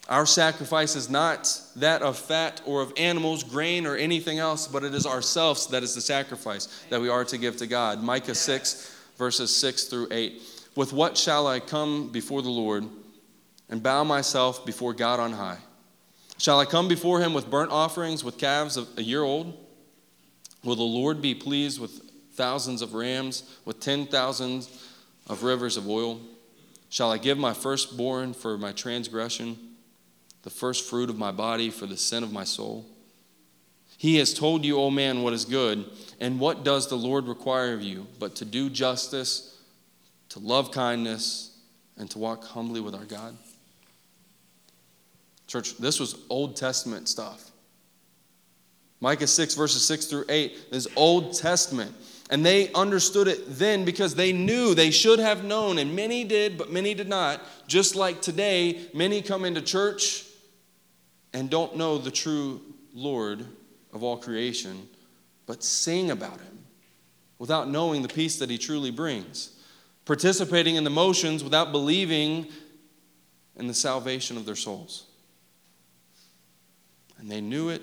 our 0.09 0.25
sacrifice 0.25 0.97
is 0.97 1.11
not 1.11 1.55
that 1.77 2.01
of 2.01 2.17
fat 2.19 2.63
or 2.65 2.81
of 2.81 2.95
animals, 2.97 3.45
grain, 3.45 3.87
or 3.87 3.95
anything 3.95 4.39
else, 4.39 4.67
but 4.67 4.85
it 4.85 4.95
is 4.95 5.05
ourselves 5.05 5.67
that 5.67 5.83
is 5.83 5.95
the 5.95 6.01
sacrifice 6.01 6.67
that 6.89 6.99
we 6.99 7.11
are 7.11 7.27
to 7.27 7.37
give 7.37 7.59
to 7.59 7.67
God. 7.67 8.03
Micah 8.03 8.35
6 8.35 8.93
verses 9.17 9.55
6 9.55 9.85
through 9.85 10.09
8. 10.11 10.43
With 10.75 10.93
what 10.93 11.19
shall 11.19 11.47
I 11.47 11.61
come 11.61 12.11
before 12.11 12.43
the 12.43 12.49
Lord 12.49 12.87
and 13.69 13.83
bow 13.83 14.05
myself 14.05 14.65
before 14.65 14.95
God 14.95 15.21
on 15.21 15.33
high? 15.33 15.59
Shall 16.39 16.59
I 16.59 16.65
come 16.65 16.89
before 16.89 17.21
him 17.21 17.35
with 17.35 17.51
burnt 17.51 17.71
offerings, 17.71 18.25
with 18.25 18.39
calves 18.39 18.79
a 18.97 19.03
year 19.03 19.23
old? 19.23 19.57
Will 20.65 20.77
the 20.77 20.83
Lord 20.83 21.21
be 21.21 21.35
pleased 21.35 21.81
with 21.81 22.11
thousands 22.35 22.83
of 22.83 22.95
rams, 22.95 23.59
with 23.65 23.81
ten 23.81 24.07
thousands 24.07 24.69
of 25.29 25.43
rivers 25.43 25.77
of 25.77 25.89
oil? 25.89 26.21
Shall 26.89 27.11
I 27.11 27.19
give 27.19 27.39
my 27.39 27.53
firstborn 27.53 28.33
for 28.33 28.59
my 28.59 28.73
transgression, 28.73 29.59
the 30.43 30.51
first 30.51 30.89
fruit 30.89 31.11
of 31.11 31.19
my 31.19 31.33
body 31.33 31.71
for 31.71 31.87
the 31.87 31.97
sin 31.97 32.23
of 32.23 32.33
my 32.33 32.45
soul? 32.45 32.87
He 33.97 34.17
has 34.17 34.35
told 34.35 34.65
you, 34.65 34.79
O 34.79 34.91
man, 34.91 35.23
what 35.23 35.33
is 35.33 35.45
good, 35.45 35.85
and 36.19 36.41
what 36.41 36.65
does 36.65 36.89
the 36.89 36.97
Lord 36.97 37.27
require 37.29 37.73
of 37.73 37.83
you, 37.83 38.07
but 38.19 38.35
to 38.37 38.45
do 38.45 38.69
justice, 38.69 39.52
to 40.33 40.39
love 40.39 40.71
kindness, 40.71 41.59
and 41.99 42.11
to 42.11 42.19
walk 42.19 42.43
humbly 42.45 42.81
with 42.81 42.95
our 42.95 43.05
God? 43.05 43.37
Church, 45.47 45.77
this 45.77 46.01
was 46.01 46.17
Old 46.31 46.57
Testament 46.57 47.07
stuff. 47.07 47.51
Micah 49.01 49.27
6, 49.27 49.55
verses 49.55 49.85
6 49.85 50.07
through 50.07 50.25
8 50.31 50.57
is 50.71 50.89
Old 50.97 51.35
Testament. 51.35 51.95
And 52.31 52.47
they 52.47 52.73
understood 52.73 53.29
it 53.29 53.45
then 53.47 53.85
because 53.85 54.15
they 54.15 54.33
knew 54.33 54.75
they 54.75 54.91
should 54.91 55.19
have 55.19 55.45
known, 55.45 55.77
and 55.77 55.95
many 55.95 56.25
did, 56.25 56.57
but 56.57 56.73
many 56.73 56.95
did 56.95 57.09
not. 57.09 57.43
Just 57.67 57.95
like 57.95 58.23
today, 58.23 58.81
many 58.95 59.21
come 59.21 59.45
into 59.45 59.61
church 59.61 60.25
and 61.35 61.51
don't 61.51 61.77
know 61.77 61.99
the 61.99 62.11
true 62.11 62.63
Lord 62.95 63.45
of 63.93 64.03
all 64.03 64.17
creation, 64.17 64.89
but 65.45 65.63
sing 65.63 66.11
about 66.11 66.41
him 66.41 66.59
without 67.39 67.69
knowing 67.69 68.01
the 68.01 68.09
peace 68.09 68.39
that 68.39 68.49
he 68.49 68.57
truly 68.57 68.91
brings, 68.91 69.52
participating 70.05 70.77
in 70.77 70.85
the 70.85 70.91
motions 70.91 71.45
without 71.45 71.73
believing 71.73 72.47
in 73.57 73.67
the 73.67 73.75
salvation 73.75 74.37
of 74.37 74.47
their 74.47 74.57
souls. 74.57 75.07
And 77.19 77.31
they 77.31 77.41
knew 77.41 77.69
it 77.69 77.83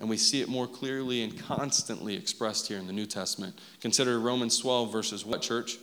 and 0.00 0.08
we 0.08 0.16
see 0.16 0.40
it 0.40 0.48
more 0.48 0.66
clearly 0.66 1.22
and 1.22 1.38
constantly 1.38 2.14
expressed 2.14 2.68
here 2.68 2.78
in 2.78 2.86
the 2.86 2.92
New 2.92 3.06
Testament. 3.06 3.58
Consider 3.80 4.18
Romans 4.20 4.58
12, 4.58 4.92
verses 4.92 5.24
what, 5.24 5.42
church? 5.42 5.78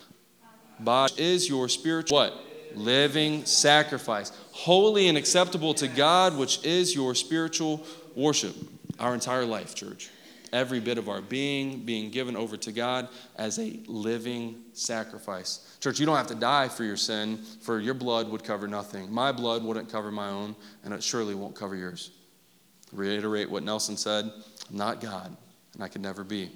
Body 0.80 1.14
is 1.18 1.50
your 1.50 1.70
spiritual 1.70 2.18
what? 2.18 2.34
Living 2.76 3.46
sacrifice, 3.46 4.32
holy 4.52 5.08
and 5.08 5.18
acceptable 5.18 5.74
to 5.74 5.88
God, 5.88 6.38
which 6.38 6.64
is 6.66 6.94
your 6.94 7.16
spiritual 7.16 7.86
worship. 8.16 8.56
Our 9.00 9.14
entire 9.14 9.46
life, 9.46 9.76
church. 9.76 10.10
Every 10.54 10.80
bit 10.80 10.98
of 10.98 11.10
our 11.10 11.22
being 11.22 11.86
being 11.86 12.12
given 12.12 12.36
over 12.36 12.58
to 12.58 12.72
God 12.72 13.10
as 13.36 13.60
a 13.60 13.80
living 13.88 14.64
sacrifice. 14.74 15.78
Church, 15.80 16.00
you 16.00 16.06
don't 16.06 16.18
have 16.18 16.28
to 16.28 16.36
die 16.36 16.68
for 16.68 16.84
your 16.84 16.98
sin, 16.98 17.38
for 17.62 17.80
your 17.80 17.94
blood 17.94 18.30
would 18.30 18.44
cover 18.44 18.68
nothing. 18.68 19.12
My 19.12 19.32
blood 19.32 19.64
wouldn't 19.64 19.92
cover 19.92 20.12
my 20.12 20.30
own, 20.30 20.56
and 20.84 20.94
it 20.94 21.04
surely 21.04 21.36
won't 21.36 21.56
cover 21.56 21.76
yours 21.76 22.12
reiterate 22.96 23.50
what 23.50 23.64
Nelson 23.64 23.98
said 23.98 24.32
I'm 24.70 24.78
not 24.78 25.02
God, 25.02 25.36
and 25.74 25.84
I 25.84 25.88
could 25.88 26.02
never 26.02 26.24
be. 26.24 26.50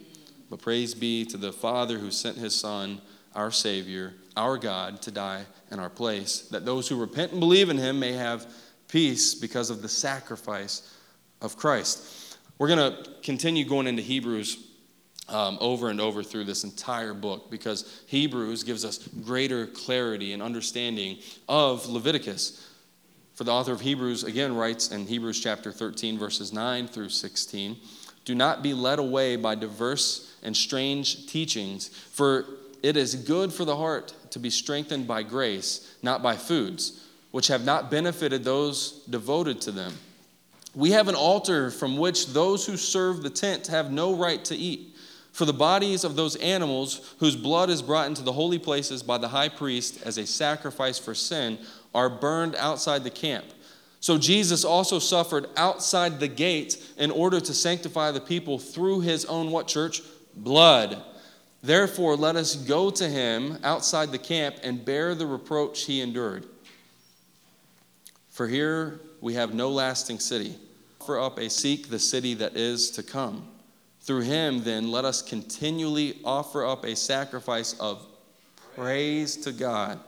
But 0.50 0.62
praise 0.62 0.96
be 0.96 1.26
to 1.26 1.38
the 1.38 1.54
Father 1.54 2.00
who 2.00 2.10
sent 2.10 2.38
his 2.38 2.56
Son, 2.56 3.02
our 3.36 3.52
Savior, 3.52 4.16
our 4.36 4.58
God, 4.58 5.02
to 5.04 5.12
die 5.12 5.46
in 5.72 5.80
our 5.80 5.90
place, 5.90 6.42
that 6.50 6.66
those 6.66 6.88
who 6.88 7.00
repent 7.00 7.32
and 7.32 7.40
believe 7.40 7.70
in 7.70 7.78
him 7.78 8.00
may 8.00 8.14
have 8.14 8.52
peace 8.88 9.36
because 9.36 9.70
of 9.70 9.84
the 9.84 9.90
sacrifice 9.90 10.96
of 11.42 11.56
Christ. 11.56 12.29
We're 12.60 12.68
going 12.68 12.92
to 12.92 13.10
continue 13.24 13.64
going 13.64 13.88
into 13.88 14.02
Hebrews 14.02 14.66
um, 15.30 15.58
over 15.62 15.90
and 15.90 16.02
over 16.02 16.24
through 16.24 16.44
this 16.44 16.66
entire 16.66 17.14
book 17.14 17.50
because 17.50 18.04
Hebrews 18.08 18.64
gives 18.64 18.84
us 18.84 18.98
greater 19.24 19.66
clarity 19.66 20.34
and 20.34 20.44
understanding 20.44 21.20
of 21.48 21.88
Leviticus. 21.88 22.68
For 23.36 23.46
the 23.46 23.54
author 23.54 23.72
of 23.72 23.80
Hebrews 23.80 24.26
again 24.26 24.56
writes 24.56 24.92
in 24.92 25.08
Hebrews 25.08 25.40
chapter 25.40 25.72
13, 25.72 26.20
verses 26.20 26.52
9 26.52 26.90
through 26.90 27.10
16 27.10 27.78
Do 28.26 28.36
not 28.36 28.62
be 28.62 28.74
led 28.74 29.00
away 29.00 29.38
by 29.38 29.56
diverse 29.56 30.36
and 30.44 30.56
strange 30.56 31.28
teachings, 31.28 31.88
for 31.88 32.46
it 32.84 32.98
is 32.98 33.16
good 33.16 33.54
for 33.54 33.64
the 33.64 33.78
heart 33.78 34.14
to 34.32 34.40
be 34.40 34.50
strengthened 34.50 35.08
by 35.08 35.24
grace, 35.24 35.96
not 36.04 36.22
by 36.22 36.36
foods, 36.36 37.06
which 37.32 37.48
have 37.48 37.64
not 37.64 37.90
benefited 37.90 38.44
those 38.44 39.06
devoted 39.10 39.62
to 39.62 39.72
them. 39.72 39.94
We 40.76 40.92
have 40.92 41.08
an 41.08 41.16
altar 41.16 41.72
from 41.72 41.98
which 41.98 42.28
those 42.28 42.66
who 42.66 42.78
serve 42.78 43.24
the 43.24 43.30
tent 43.30 43.68
have 43.68 43.92
no 43.92 44.16
right 44.16 44.44
to 44.46 44.56
eat. 44.56 44.96
For 45.32 45.46
the 45.46 45.54
bodies 45.54 46.04
of 46.04 46.16
those 46.16 46.36
animals 46.38 47.16
whose 47.20 47.36
blood 47.36 47.70
is 47.70 47.82
brought 47.82 48.08
into 48.08 48.24
the 48.24 48.34
holy 48.34 48.60
places 48.60 49.04
by 49.04 49.18
the 49.18 49.30
high 49.30 49.50
priest 49.50 50.02
as 50.04 50.18
a 50.18 50.26
sacrifice 50.26 51.00
for 51.00 51.16
sin 51.16 51.60
are 51.94 52.10
burned 52.10 52.56
outside 52.56 53.04
the 53.04 53.10
camp. 53.10 53.46
So 54.00 54.18
Jesus 54.18 54.64
also 54.64 55.00
suffered 55.00 55.48
outside 55.58 56.20
the 56.20 56.28
gate 56.28 56.78
in 56.98 57.12
order 57.12 57.40
to 57.40 57.54
sanctify 57.54 58.12
the 58.12 58.22
people 58.22 58.58
through 58.58 59.02
his 59.02 59.26
own 59.26 59.52
what 59.52 59.68
church? 59.68 60.02
Blood. 60.36 61.04
Therefore, 61.62 62.16
let 62.16 62.36
us 62.36 62.56
go 62.56 62.90
to 62.92 63.10
him 63.10 63.58
outside 63.64 64.12
the 64.12 64.18
camp 64.18 64.58
and 64.64 64.86
bear 64.86 65.16
the 65.16 65.26
reproach 65.26 65.84
he 65.84 66.00
endured. 66.00 66.46
For 68.30 68.48
here 68.48 69.02
we 69.22 69.34
have 69.34 69.54
no 69.54 69.70
lasting 69.70 70.20
city. 70.20 70.56
Offer 71.02 71.20
up 71.20 71.40
a 71.40 71.50
seek 71.50 71.90
the 71.90 72.00
city 72.00 72.34
that 72.36 72.56
is 72.56 72.92
to 72.92 73.04
come. 73.04 73.48
Through 74.02 74.22
him, 74.22 74.64
then, 74.64 74.92
let 74.92 75.06
us 75.06 75.22
continually 75.22 76.20
offer 76.24 76.66
up 76.66 76.86
a 76.86 76.96
sacrifice 76.96 77.78
of 77.80 78.06
praise 78.76 79.36
to 79.38 79.52
God 79.52 80.00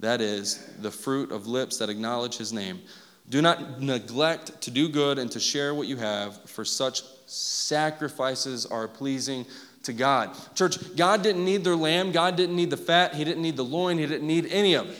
that 0.00 0.20
is, 0.20 0.64
the 0.80 0.90
fruit 0.90 1.32
of 1.32 1.46
lips 1.46 1.78
that 1.78 1.90
acknowledge 1.90 2.36
his 2.36 2.52
name. 2.52 2.80
Do 3.28 3.42
not 3.42 3.80
neglect 3.80 4.60
to 4.62 4.70
do 4.70 4.88
good 4.88 5.18
and 5.18 5.30
to 5.32 5.40
share 5.40 5.74
what 5.74 5.86
you 5.86 5.96
have, 5.96 6.42
for 6.48 6.64
such 6.64 7.02
sacrifices 7.26 8.64
are 8.64 8.88
pleasing 8.88 9.44
to 9.82 9.92
God. 9.92 10.34
Church, 10.54 10.96
God 10.96 11.22
didn't 11.22 11.44
need 11.44 11.64
their 11.64 11.76
lamb, 11.76 12.12
God 12.12 12.36
didn't 12.36 12.56
need 12.56 12.70
the 12.70 12.76
fat, 12.76 13.14
He 13.14 13.24
didn't 13.24 13.42
need 13.42 13.56
the 13.56 13.64
loin, 13.64 13.98
He 13.98 14.06
didn't 14.06 14.26
need 14.26 14.46
any 14.46 14.74
of 14.74 14.88
it. 14.88 14.96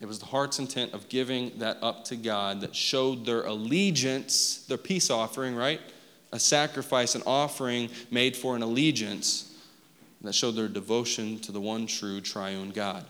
It 0.00 0.06
was 0.06 0.18
the 0.18 0.26
heart's 0.26 0.58
intent 0.58 0.92
of 0.92 1.08
giving 1.08 1.58
that 1.58 1.78
up 1.82 2.04
to 2.06 2.16
God 2.16 2.60
that 2.60 2.76
showed 2.76 3.24
their 3.24 3.42
allegiance, 3.42 4.66
their 4.66 4.76
peace 4.76 5.10
offering, 5.10 5.54
right? 5.54 5.80
A 6.32 6.38
sacrifice, 6.38 7.14
an 7.14 7.22
offering 7.26 7.88
made 8.10 8.36
for 8.36 8.56
an 8.56 8.62
allegiance 8.62 9.54
that 10.20 10.34
showed 10.34 10.52
their 10.52 10.68
devotion 10.68 11.38
to 11.40 11.52
the 11.52 11.60
one 11.60 11.86
true 11.86 12.20
triune 12.20 12.70
God. 12.70 13.06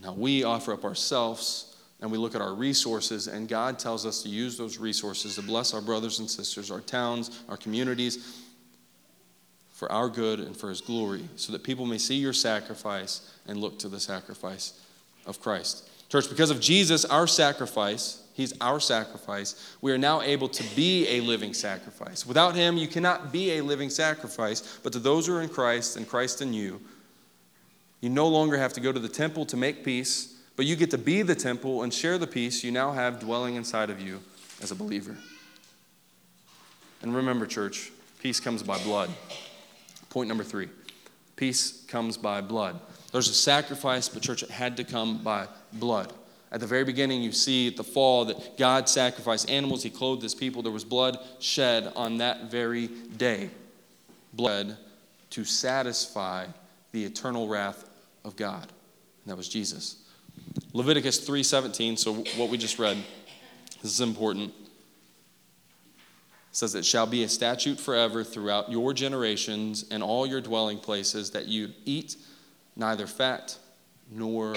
Now, 0.00 0.12
we 0.12 0.44
offer 0.44 0.72
up 0.72 0.84
ourselves 0.84 1.76
and 2.00 2.12
we 2.12 2.18
look 2.18 2.36
at 2.36 2.40
our 2.40 2.54
resources, 2.54 3.26
and 3.26 3.48
God 3.48 3.80
tells 3.80 4.06
us 4.06 4.22
to 4.22 4.28
use 4.28 4.56
those 4.56 4.78
resources 4.78 5.34
to 5.34 5.42
bless 5.42 5.74
our 5.74 5.80
brothers 5.80 6.20
and 6.20 6.30
sisters, 6.30 6.70
our 6.70 6.80
towns, 6.80 7.42
our 7.48 7.56
communities, 7.56 8.44
for 9.78 9.90
our 9.92 10.08
good 10.08 10.40
and 10.40 10.56
for 10.56 10.70
His 10.70 10.80
glory, 10.80 11.22
so 11.36 11.52
that 11.52 11.62
people 11.62 11.86
may 11.86 11.98
see 11.98 12.16
your 12.16 12.32
sacrifice 12.32 13.32
and 13.46 13.58
look 13.58 13.78
to 13.78 13.88
the 13.88 14.00
sacrifice 14.00 14.72
of 15.24 15.40
Christ. 15.40 15.88
Church, 16.08 16.28
because 16.28 16.50
of 16.50 16.58
Jesus, 16.58 17.04
our 17.04 17.28
sacrifice, 17.28 18.24
He's 18.34 18.52
our 18.60 18.80
sacrifice, 18.80 19.76
we 19.80 19.92
are 19.92 19.98
now 19.98 20.20
able 20.20 20.48
to 20.48 20.64
be 20.74 21.06
a 21.08 21.20
living 21.20 21.54
sacrifice. 21.54 22.26
Without 22.26 22.56
Him, 22.56 22.76
you 22.76 22.88
cannot 22.88 23.30
be 23.30 23.52
a 23.52 23.62
living 23.62 23.88
sacrifice, 23.88 24.80
but 24.82 24.92
to 24.94 24.98
those 24.98 25.28
who 25.28 25.36
are 25.36 25.42
in 25.42 25.48
Christ 25.48 25.96
and 25.96 26.08
Christ 26.08 26.42
in 26.42 26.52
you, 26.52 26.80
you 28.00 28.10
no 28.10 28.26
longer 28.26 28.58
have 28.58 28.72
to 28.72 28.80
go 28.80 28.90
to 28.90 28.98
the 28.98 29.08
temple 29.08 29.46
to 29.46 29.56
make 29.56 29.84
peace, 29.84 30.40
but 30.56 30.66
you 30.66 30.74
get 30.74 30.90
to 30.90 30.98
be 30.98 31.22
the 31.22 31.36
temple 31.36 31.84
and 31.84 31.94
share 31.94 32.18
the 32.18 32.26
peace 32.26 32.64
you 32.64 32.72
now 32.72 32.90
have 32.90 33.20
dwelling 33.20 33.54
inside 33.54 33.90
of 33.90 34.00
you 34.00 34.18
as 34.60 34.72
a 34.72 34.74
believer. 34.74 35.16
And 37.00 37.14
remember, 37.14 37.46
church, 37.46 37.92
peace 38.20 38.40
comes 38.40 38.64
by 38.64 38.82
blood. 38.82 39.10
Point 40.10 40.28
number 40.28 40.44
three 40.44 40.68
peace 41.36 41.84
comes 41.86 42.16
by 42.16 42.40
blood. 42.40 42.80
There's 43.12 43.28
a 43.28 43.34
sacrifice, 43.34 44.08
but 44.08 44.22
church, 44.22 44.42
it 44.42 44.50
had 44.50 44.76
to 44.78 44.84
come 44.84 45.22
by 45.22 45.46
blood. 45.74 46.12
At 46.50 46.60
the 46.60 46.66
very 46.66 46.84
beginning, 46.84 47.22
you 47.22 47.32
see 47.32 47.68
at 47.68 47.76
the 47.76 47.84
fall 47.84 48.24
that 48.26 48.58
God 48.58 48.88
sacrificed 48.88 49.48
animals, 49.50 49.82
He 49.82 49.90
clothed 49.90 50.22
His 50.22 50.34
people. 50.34 50.62
There 50.62 50.72
was 50.72 50.84
blood 50.84 51.18
shed 51.38 51.92
on 51.94 52.18
that 52.18 52.50
very 52.50 52.88
day. 52.88 53.50
Blood 54.32 54.76
to 55.30 55.44
satisfy 55.44 56.46
the 56.92 57.04
eternal 57.04 57.48
wrath 57.48 57.88
of 58.24 58.34
God. 58.36 58.62
And 58.62 59.30
that 59.30 59.36
was 59.36 59.48
Jesus. 59.48 59.96
Leviticus 60.72 61.20
3:17, 61.20 61.98
so 61.98 62.14
what 62.36 62.48
we 62.48 62.56
just 62.56 62.78
read, 62.78 62.96
this 63.82 63.92
is 63.92 64.00
important. 64.00 64.52
Says 66.58 66.74
it 66.74 66.84
shall 66.84 67.06
be 67.06 67.22
a 67.22 67.28
statute 67.28 67.78
forever 67.78 68.24
throughout 68.24 68.68
your 68.68 68.92
generations 68.92 69.84
and 69.92 70.02
all 70.02 70.26
your 70.26 70.40
dwelling 70.40 70.78
places 70.78 71.30
that 71.30 71.46
you 71.46 71.68
eat 71.84 72.16
neither 72.74 73.06
fat 73.06 73.56
nor 74.10 74.56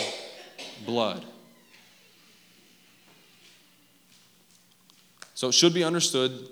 blood. 0.84 1.24
So 5.36 5.50
it 5.50 5.52
should 5.52 5.76
be 5.76 5.84
understood 5.84 6.50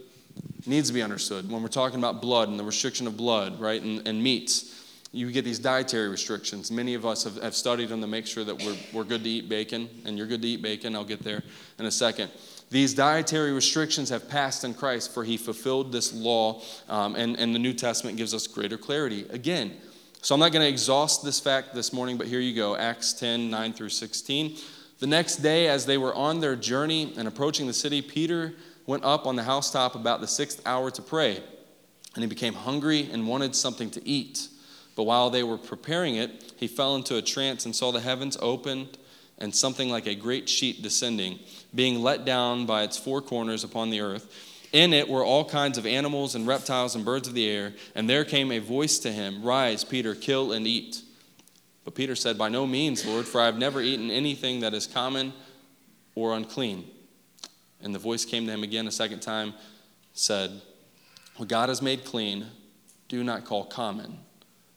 needs 0.68 0.90
to 0.90 0.94
be 0.94 1.02
understood 1.02 1.52
when 1.52 1.64
we're 1.64 1.68
talking 1.68 1.98
about 1.98 2.22
blood 2.22 2.50
and 2.50 2.60
the 2.60 2.64
restriction 2.64 3.08
of 3.08 3.18
blood, 3.18 3.60
right, 3.60 3.82
and, 3.82 4.08
and 4.08 4.22
meats. 4.22 4.76
You 5.12 5.32
get 5.32 5.46
these 5.46 5.58
dietary 5.58 6.10
restrictions. 6.10 6.70
Many 6.70 6.94
of 6.94 7.08
us 7.08 7.24
have, 7.24 7.42
have 7.42 7.56
studied 7.56 7.90
them 7.90 8.02
to 8.02 8.08
make 8.08 8.28
sure 8.28 8.44
that 8.44 8.62
we're, 8.64 8.78
we're 8.94 9.04
good 9.04 9.24
to 9.24 9.30
eat 9.32 9.50
bacon, 9.50 9.90
and 10.06 10.16
you're 10.16 10.28
good 10.28 10.44
to 10.44 10.48
eat 10.48 10.62
bacon. 10.62 10.96
I'll 10.96 11.04
get 11.04 11.24
there 11.24 11.42
in 11.80 11.88
a 11.88 11.92
second. 11.92 12.30
These 12.72 12.94
dietary 12.94 13.52
restrictions 13.52 14.10
have 14.10 14.30
passed 14.30 14.64
in 14.64 14.76
Christ, 14.76 15.12
for 15.14 15.24
he 15.24 15.38
fulfilled 15.38 15.92
this 15.92 16.14
law, 16.14 16.62
um, 16.88 17.16
and, 17.16 17.38
and 17.40 17.54
the 17.54 17.60
New 17.60 17.74
Testament 17.74 18.18
gives 18.18 18.34
us 18.34 18.46
greater 18.46 18.78
clarity. 18.78 19.26
Again, 19.32 19.76
so 20.22 20.36
I'm 20.36 20.40
not 20.40 20.52
going 20.52 20.64
to 20.64 20.70
exhaust 20.70 21.24
this 21.24 21.40
fact 21.40 21.74
this 21.74 21.92
morning, 21.94 22.18
but 22.18 22.28
here 22.28 22.40
you 22.40 22.54
go 22.54 22.76
Acts 22.76 23.14
10 23.14 23.50
9 23.50 23.74
through 23.74 23.90
16. 23.90 24.58
The 25.00 25.08
next 25.08 25.38
day, 25.38 25.68
as 25.68 25.86
they 25.86 25.98
were 25.98 26.14
on 26.14 26.42
their 26.42 26.56
journey 26.56 27.14
and 27.18 27.28
approaching 27.28 27.66
the 27.66 27.74
city, 27.74 28.02
Peter 28.02 28.54
went 28.86 29.04
up 29.04 29.26
on 29.26 29.36
the 29.36 29.44
housetop 29.44 29.96
about 29.96 30.20
the 30.20 30.28
sixth 30.28 30.62
hour 30.66 30.92
to 30.92 31.02
pray. 31.02 31.42
And 32.16 32.24
he 32.24 32.28
became 32.28 32.54
hungry 32.54 33.10
and 33.12 33.28
wanted 33.28 33.56
something 33.56 33.90
to 33.92 34.06
eat. 34.08 34.50
But 34.96 35.04
while 35.04 35.30
they 35.30 35.44
were 35.44 35.58
preparing 35.58 36.16
it, 36.16 36.54
he 36.58 36.68
fell 36.68 36.96
into 36.96 37.16
a 37.16 37.22
trance 37.22 37.66
and 37.66 37.74
saw 37.74 37.92
the 37.92 38.02
heavens 38.02 38.38
opened 38.42 38.98
and 39.40 39.56
something 39.56 39.90
like 39.90 40.06
a 40.06 40.16
great 40.16 40.48
sheet 40.48 40.82
descending, 40.82 41.40
being 41.74 42.02
let 42.02 42.26
down 42.26 42.66
by 42.66 42.84
its 42.84 42.98
four 42.98 43.22
corners 43.22 43.64
upon 43.64 43.90
the 43.90 44.02
earth. 44.02 44.48
In 44.72 44.94
it 44.94 45.10
were 45.10 45.24
all 45.24 45.46
kinds 45.46 45.78
of 45.78 45.86
animals 45.86 46.36
and 46.36 46.46
reptiles 46.46 46.96
and 46.96 47.04
birds 47.04 47.28
of 47.28 47.34
the 47.34 47.50
air. 47.50 47.74
And 47.96 48.10
there 48.10 48.24
came 48.24 48.52
a 48.52 48.60
voice 48.60 49.00
to 49.00 49.12
him 49.12 49.42
Rise, 49.42 49.84
Peter, 49.84 50.14
kill 50.14 50.52
and 50.52 50.68
eat. 50.68 51.02
But 51.84 51.96
Peter 51.96 52.16
said, 52.16 52.38
By 52.38 52.50
no 52.50 52.68
means, 52.68 53.06
Lord, 53.06 53.26
for 53.26 53.42
I 53.42 53.46
have 53.46 53.58
never 53.58 53.82
eaten 53.82 54.12
anything 54.12 54.60
that 54.60 54.74
is 54.74 54.86
common 54.86 55.34
or 56.14 56.36
unclean. 56.36 56.86
And 57.82 57.96
the 57.96 58.00
voice 58.00 58.26
came 58.26 58.46
to 58.46 58.52
him 58.52 58.62
again 58.62 58.88
a 58.88 58.92
second 58.92 59.22
time, 59.22 59.54
said, 60.14 60.62
What 61.38 61.48
God 61.48 61.70
has 61.70 61.82
made 61.82 62.04
clean, 62.04 62.46
do 63.08 63.24
not 63.24 63.46
call 63.46 63.66
common. 63.66 64.20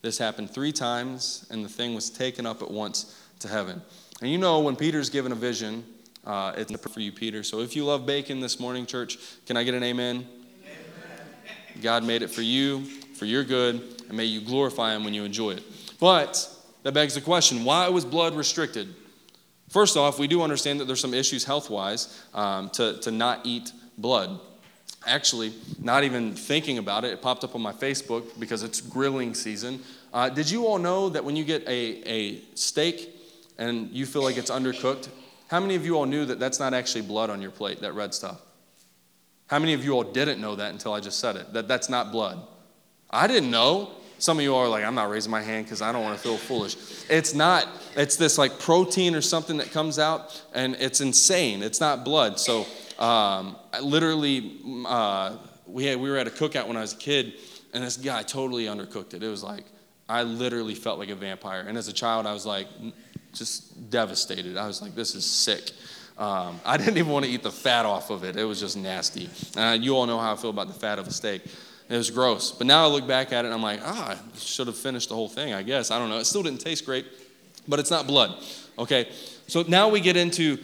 This 0.01 0.19
happened 0.19 0.51
three 0.51 0.73
times, 0.73 1.47
and 1.51 1.65
the 1.65 1.69
thing 1.69 1.95
was 1.95 2.09
taken 2.09 2.47
up 2.47 2.63
at 2.63 2.71
once 2.71 3.19
to 3.41 3.49
heaven. 3.49 3.83
And 4.21 4.31
you 4.31 4.39
know, 4.39 4.61
when 4.61 4.77
Peter's 4.77 5.11
given 5.11 5.33
a 5.33 5.37
vision, 5.37 5.85
uh, 6.25 6.53
it's 6.57 6.73
for 6.73 7.01
you, 7.01 7.13
Peter. 7.13 7.43
So 7.43 7.61
if 7.61 7.75
you 7.75 7.85
love 7.85 8.07
bacon 8.07 8.41
this 8.41 8.61
morning, 8.61 8.87
church, 8.87 9.19
can 9.47 9.57
I 9.57 9.65
get 9.65 9.75
an 9.75 9.83
amen? 9.83 10.17
amen? 10.17 11.83
God 11.83 12.05
made 12.05 12.23
it 12.23 12.31
for 12.31 12.43
you, 12.43 12.85
for 13.15 13.25
your 13.25 13.43
good, 13.43 13.83
and 14.09 14.17
may 14.17 14.25
you 14.25 14.41
glorify 14.41 14.95
Him 14.95 15.05
when 15.05 15.15
you 15.15 15.25
enjoy 15.25 15.53
it. 15.53 15.65
But 15.99 16.49
that 16.83 16.93
begs 16.93 17.15
the 17.15 17.21
question 17.21 17.65
why 17.65 17.89
was 17.89 18.05
blood 18.05 18.35
restricted? 18.35 18.95
First 19.69 19.97
off, 19.97 20.19
we 20.19 20.29
do 20.29 20.43
understand 20.43 20.81
that 20.81 20.85
there's 20.85 21.01
some 21.01 21.15
issues 21.15 21.45
health 21.45 21.71
wise 21.71 22.23
um, 22.35 22.69
to, 22.71 22.99
to 23.01 23.11
not 23.11 23.41
eat 23.45 23.73
blood. 23.97 24.39
Actually, 25.07 25.53
not 25.81 26.05
even 26.05 26.35
thinking 26.35 26.79
about 26.79 27.05
it, 27.05 27.13
it 27.13 27.23
popped 27.23 27.43
up 27.43 27.55
on 27.55 27.63
my 27.63 27.73
Facebook 27.73 28.39
because 28.39 28.63
it's 28.63 28.81
grilling 28.81 29.35
season. 29.35 29.81
Uh, 30.13 30.29
did 30.29 30.49
you 30.49 30.67
all 30.67 30.79
know 30.79 31.09
that 31.09 31.25
when 31.25 31.35
you 31.35 31.45
get 31.45 31.67
a, 31.67 32.09
a 32.09 32.41
steak 32.55 33.22
and 33.63 33.91
you 33.91 34.07
feel 34.07 34.23
like 34.23 34.37
it's 34.37 34.51
undercooked, 34.51 35.09
how 35.47 35.61
many 35.61 35.77
of 35.77 35.87
you 35.87 35.97
all 35.97 36.07
knew 36.07 36.25
that 36.25 36.41
that's 36.41 36.59
not 36.59 36.75
actually 36.75 37.03
blood 37.03 37.31
on 37.31 37.41
your 37.41 37.53
plate, 37.53 37.81
that 37.81 37.95
red 37.95 38.13
stuff? 38.13 38.41
How 39.47 39.59
many 39.59 39.73
of 39.75 39.85
you 39.85 39.93
all 39.93 40.03
didn't 40.03 40.41
know 40.41 40.57
that 40.57 40.73
until 40.73 40.93
I 40.93 41.01
just 41.01 41.21
said 41.21 41.37
it, 41.37 41.53
that 41.53 41.69
that's 41.69 41.89
not 41.89 42.11
blood? 42.11 42.43
I 43.11 43.27
didn't 43.27 43.51
know. 43.51 43.93
Some 44.19 44.39
of 44.39 44.45
you 44.45 44.55
are 44.55 44.69
like, 44.69 44.85
I'm 44.85 44.95
not 44.95 45.11
raising 45.11 45.31
my 45.31 45.43
hand 45.43 45.67
because 45.67 45.83
I 45.83 45.93
don't 45.93 46.03
want 46.03 46.17
to 46.17 46.23
feel 46.23 46.37
foolish. 46.37 46.77
It's 47.09 47.35
not, 47.35 47.69
it's 47.97 48.17
this 48.17 48.39
like 48.39 48.59
protein 48.59 49.15
or 49.15 49.21
something 49.21 49.59
that 49.59 49.71
comes 49.71 49.99
out, 49.99 50.43
and 50.55 50.75
it's 50.81 51.01
insane. 51.01 51.63
It's 51.63 51.81
not 51.81 52.05
blood. 52.05 52.41
So, 52.41 52.61
um, 52.99 53.57
I 53.73 53.81
literally, 53.81 54.59
uh, 54.87 55.37
we, 55.67 55.85
had, 55.87 56.01
we 56.01 56.11
were 56.11 56.17
at 56.17 56.27
a 56.27 56.31
cookout 56.31 56.67
when 56.67 56.77
I 56.77 56.81
was 56.81 56.95
a 56.95 56.97
kid, 56.97 57.35
and 57.75 57.85
this 57.85 57.97
guy 57.97 58.23
totally 58.23 58.65
undercooked 58.67 59.15
it. 59.15 59.23
It 59.23 59.29
was 59.29 59.43
like, 59.45 59.65
I 60.09 60.23
literally 60.25 60.75
felt 60.75 60.99
like 60.99 61.11
a 61.11 61.15
vampire. 61.15 61.65
And 61.67 61.77
as 61.79 61.89
a 61.89 61.93
child, 61.93 62.27
I 62.27 62.33
was 62.33 62.47
like, 62.47 62.69
just 63.33 63.91
devastated. 63.91 64.57
I 64.57 64.67
was 64.67 64.83
like, 64.83 64.95
this 64.95 65.15
is 65.15 65.25
sick. 65.25 65.71
Um, 66.19 66.61
I 66.65 66.77
didn't 66.79 66.99
even 66.99 67.11
want 67.11 67.25
to 67.25 67.31
eat 67.31 67.43
the 67.43 67.51
fat 67.51 67.87
off 67.87 68.11
of 68.11 68.25
it. 68.25 68.37
It 68.37 68.45
was 68.45 68.61
just 68.61 68.77
nasty. 68.77 69.29
And 69.57 69.85
you 69.85 69.97
all 69.97 70.07
know 70.07 70.19
how 70.19 70.33
I 70.33 70.37
feel 70.37 70.51
about 70.51 70.69
the 70.69 70.75
fat 70.75 70.99
of 70.99 71.07
a 71.07 71.13
steak. 71.13 71.43
It 71.89 71.97
was 71.97 72.11
gross. 72.11 72.53
But 72.53 72.67
now 72.67 72.85
I 72.85 72.87
look 72.87 73.07
back 73.07 73.33
at 73.33 73.45
it 73.45 73.49
and 73.49 73.55
I'm 73.55 73.63
like, 73.63 73.81
ah, 73.83 74.17
I 74.17 74.39
should 74.39 74.67
have 74.67 74.77
finished 74.77 75.09
the 75.09 75.15
whole 75.15 75.29
thing, 75.29 75.53
I 75.53 75.63
guess. 75.63 75.91
I 75.91 75.99
don't 75.99 76.09
know. 76.09 76.19
It 76.19 76.25
still 76.25 76.43
didn't 76.43 76.61
taste 76.61 76.87
great, 76.87 77.07
but 77.69 77.79
it's 77.79 77.91
not 77.91 78.07
blood. 78.07 78.35
Okay? 78.79 79.09
So 79.47 79.65
now 79.69 79.89
we 79.89 80.01
get 80.01 80.17
into 80.17 80.59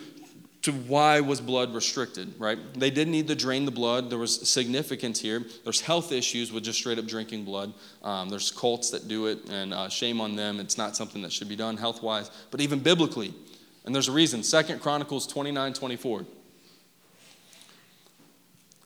to 0.62 0.72
why 0.72 1.20
was 1.20 1.40
blood 1.40 1.72
restricted, 1.72 2.34
right? 2.38 2.58
They 2.74 2.90
didn't 2.90 3.12
need 3.12 3.28
to 3.28 3.34
drain 3.34 3.64
the 3.64 3.70
blood. 3.70 4.10
There 4.10 4.18
was 4.18 4.48
significance 4.48 5.20
here. 5.20 5.44
There's 5.62 5.80
health 5.80 6.10
issues 6.10 6.50
with 6.50 6.64
just 6.64 6.78
straight 6.78 6.98
up 6.98 7.06
drinking 7.06 7.44
blood. 7.44 7.72
Um, 8.02 8.28
there's 8.28 8.50
cults 8.50 8.90
that 8.90 9.06
do 9.06 9.26
it, 9.26 9.48
and 9.50 9.72
uh, 9.72 9.88
shame 9.88 10.20
on 10.20 10.34
them. 10.34 10.58
It's 10.58 10.76
not 10.76 10.96
something 10.96 11.22
that 11.22 11.32
should 11.32 11.48
be 11.48 11.56
done 11.56 11.76
health 11.76 12.02
wise, 12.02 12.30
but 12.50 12.60
even 12.60 12.80
biblically. 12.80 13.32
And 13.84 13.94
there's 13.94 14.08
a 14.08 14.12
reason. 14.12 14.42
Second 14.42 14.80
Chronicles 14.80 15.26
29 15.26 15.72
24. 15.74 16.26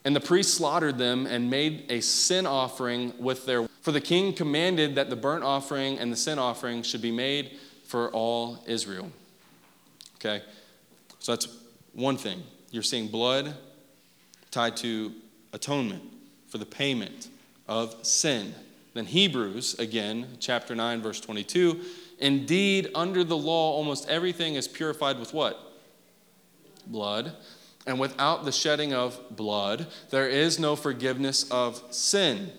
And 0.05 0.17
the 0.17 0.21
priests 0.21 0.55
slaughtered 0.55 0.99
them 0.99 1.27
and 1.27 1.49
made 1.49 1.87
a 1.89 2.01
sin 2.01 2.47
offering 2.47 3.15
with 3.19 3.47
their. 3.47 3.67
For 3.81 3.93
the 3.93 4.01
king 4.01 4.33
commanded 4.33 4.97
that 4.97 5.11
the 5.11 5.17
burnt 5.17 5.45
offering 5.45 5.99
and 5.99 6.13
the 6.13 6.17
sin 6.17 6.39
offering 6.39 6.83
should 6.83 7.03
be 7.03 7.13
made 7.13 7.59
for 7.87 8.11
all 8.11 8.63
Israel. 8.67 9.11
Okay? 10.17 10.43
So 11.19 11.33
that's 11.33 11.47
one 11.93 12.17
thing. 12.17 12.43
You're 12.71 12.83
seeing 12.83 13.09
blood 13.09 13.55
tied 14.51 14.77
to 14.79 15.13
atonement 15.53 16.03
for 16.49 16.59
the 16.59 16.67
payment 16.67 17.29
of 17.69 17.95
sin. 18.05 18.55
Then 18.95 19.07
Hebrews, 19.07 19.79
again, 19.79 20.37
chapter 20.41 20.75
9, 20.75 21.03
verse 21.03 21.21
22. 21.21 21.81
Indeed, 22.19 22.91
under 22.95 23.25
the 23.25 23.37
law, 23.37 23.73
almost 23.73 24.09
everything 24.09 24.55
is 24.55 24.69
purified 24.69 25.19
with 25.19 25.33
what? 25.33 25.59
Blood. 26.87 27.33
And 27.87 27.99
without 27.99 28.45
the 28.45 28.53
shedding 28.53 28.93
of 28.93 29.19
blood, 29.31 29.87
there 30.11 30.29
is 30.29 30.59
no 30.59 30.77
forgiveness 30.77 31.51
of 31.51 31.83
sin. 31.91 32.53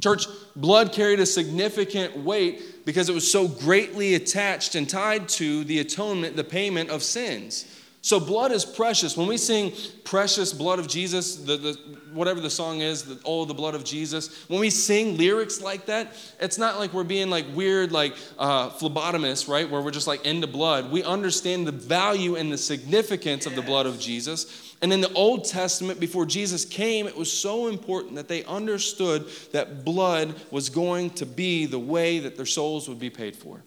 Church, 0.00 0.26
blood 0.56 0.92
carried 0.92 1.20
a 1.20 1.26
significant 1.26 2.16
weight 2.16 2.86
because 2.86 3.08
it 3.08 3.14
was 3.14 3.30
so 3.30 3.46
greatly 3.46 4.14
attached 4.14 4.74
and 4.74 4.88
tied 4.88 5.28
to 5.28 5.64
the 5.64 5.80
atonement, 5.80 6.36
the 6.36 6.44
payment 6.44 6.88
of 6.88 7.02
sins. 7.02 7.66
So 8.02 8.18
blood 8.18 8.50
is 8.50 8.64
precious. 8.64 9.14
When 9.14 9.28
we 9.28 9.36
sing 9.36 9.72
precious 10.04 10.54
blood 10.54 10.78
of 10.78 10.88
Jesus, 10.88 11.36
the, 11.36 11.58
the, 11.58 11.72
whatever 12.14 12.40
the 12.40 12.48
song 12.48 12.80
is, 12.80 13.02
the, 13.02 13.20
oh, 13.26 13.44
the 13.44 13.52
blood 13.52 13.74
of 13.74 13.84
Jesus, 13.84 14.48
when 14.48 14.58
we 14.58 14.70
sing 14.70 15.18
lyrics 15.18 15.60
like 15.60 15.84
that, 15.86 16.16
it's 16.40 16.56
not 16.56 16.78
like 16.78 16.94
we're 16.94 17.04
being 17.04 17.28
like 17.28 17.44
weird, 17.52 17.92
like 17.92 18.16
uh, 18.38 18.70
phlebotomists, 18.70 19.48
right? 19.48 19.68
Where 19.68 19.82
we're 19.82 19.90
just 19.90 20.06
like 20.06 20.24
into 20.24 20.46
blood. 20.46 20.90
We 20.90 21.04
understand 21.04 21.66
the 21.66 21.72
value 21.72 22.36
and 22.36 22.50
the 22.50 22.56
significance 22.56 23.44
of 23.44 23.54
the 23.54 23.62
blood 23.62 23.84
of 23.84 24.00
Jesus. 24.00 24.74
And 24.80 24.94
in 24.94 25.02
the 25.02 25.12
Old 25.12 25.44
Testament, 25.44 26.00
before 26.00 26.24
Jesus 26.24 26.64
came, 26.64 27.06
it 27.06 27.16
was 27.16 27.30
so 27.30 27.66
important 27.66 28.14
that 28.14 28.28
they 28.28 28.44
understood 28.44 29.28
that 29.52 29.84
blood 29.84 30.34
was 30.50 30.70
going 30.70 31.10
to 31.10 31.26
be 31.26 31.66
the 31.66 31.78
way 31.78 32.18
that 32.20 32.36
their 32.36 32.46
souls 32.46 32.88
would 32.88 32.98
be 32.98 33.10
paid 33.10 33.36
for. 33.36 33.62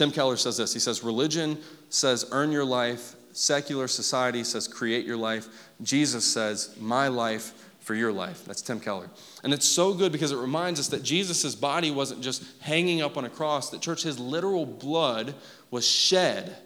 Tim 0.00 0.10
Keller 0.10 0.38
says 0.38 0.56
this. 0.56 0.72
He 0.72 0.78
says, 0.80 1.04
Religion 1.04 1.58
says, 1.90 2.24
earn 2.32 2.52
your 2.52 2.64
life. 2.64 3.16
Secular 3.32 3.86
society 3.86 4.44
says, 4.44 4.66
create 4.66 5.04
your 5.04 5.18
life. 5.18 5.46
Jesus 5.82 6.24
says, 6.24 6.74
my 6.80 7.08
life 7.08 7.52
for 7.80 7.94
your 7.94 8.10
life. 8.10 8.46
That's 8.46 8.62
Tim 8.62 8.80
Keller. 8.80 9.10
And 9.44 9.52
it's 9.52 9.66
so 9.66 9.92
good 9.92 10.10
because 10.10 10.32
it 10.32 10.38
reminds 10.38 10.80
us 10.80 10.88
that 10.88 11.02
Jesus' 11.02 11.54
body 11.54 11.90
wasn't 11.90 12.22
just 12.22 12.42
hanging 12.62 13.02
up 13.02 13.18
on 13.18 13.26
a 13.26 13.28
cross, 13.28 13.68
that 13.68 13.82
church, 13.82 14.02
his 14.02 14.18
literal 14.18 14.64
blood 14.64 15.34
was 15.70 15.86
shed 15.86 16.56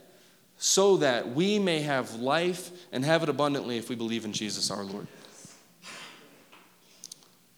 so 0.57 0.99
that 0.99 1.35
we 1.35 1.59
may 1.59 1.81
have 1.81 2.15
life 2.15 2.71
and 2.93 3.05
have 3.05 3.25
it 3.25 3.29
abundantly 3.29 3.79
if 3.79 3.89
we 3.89 3.97
believe 3.97 4.25
in 4.25 4.33
Jesus 4.33 4.71
our 4.71 4.85
Lord. 4.85 5.09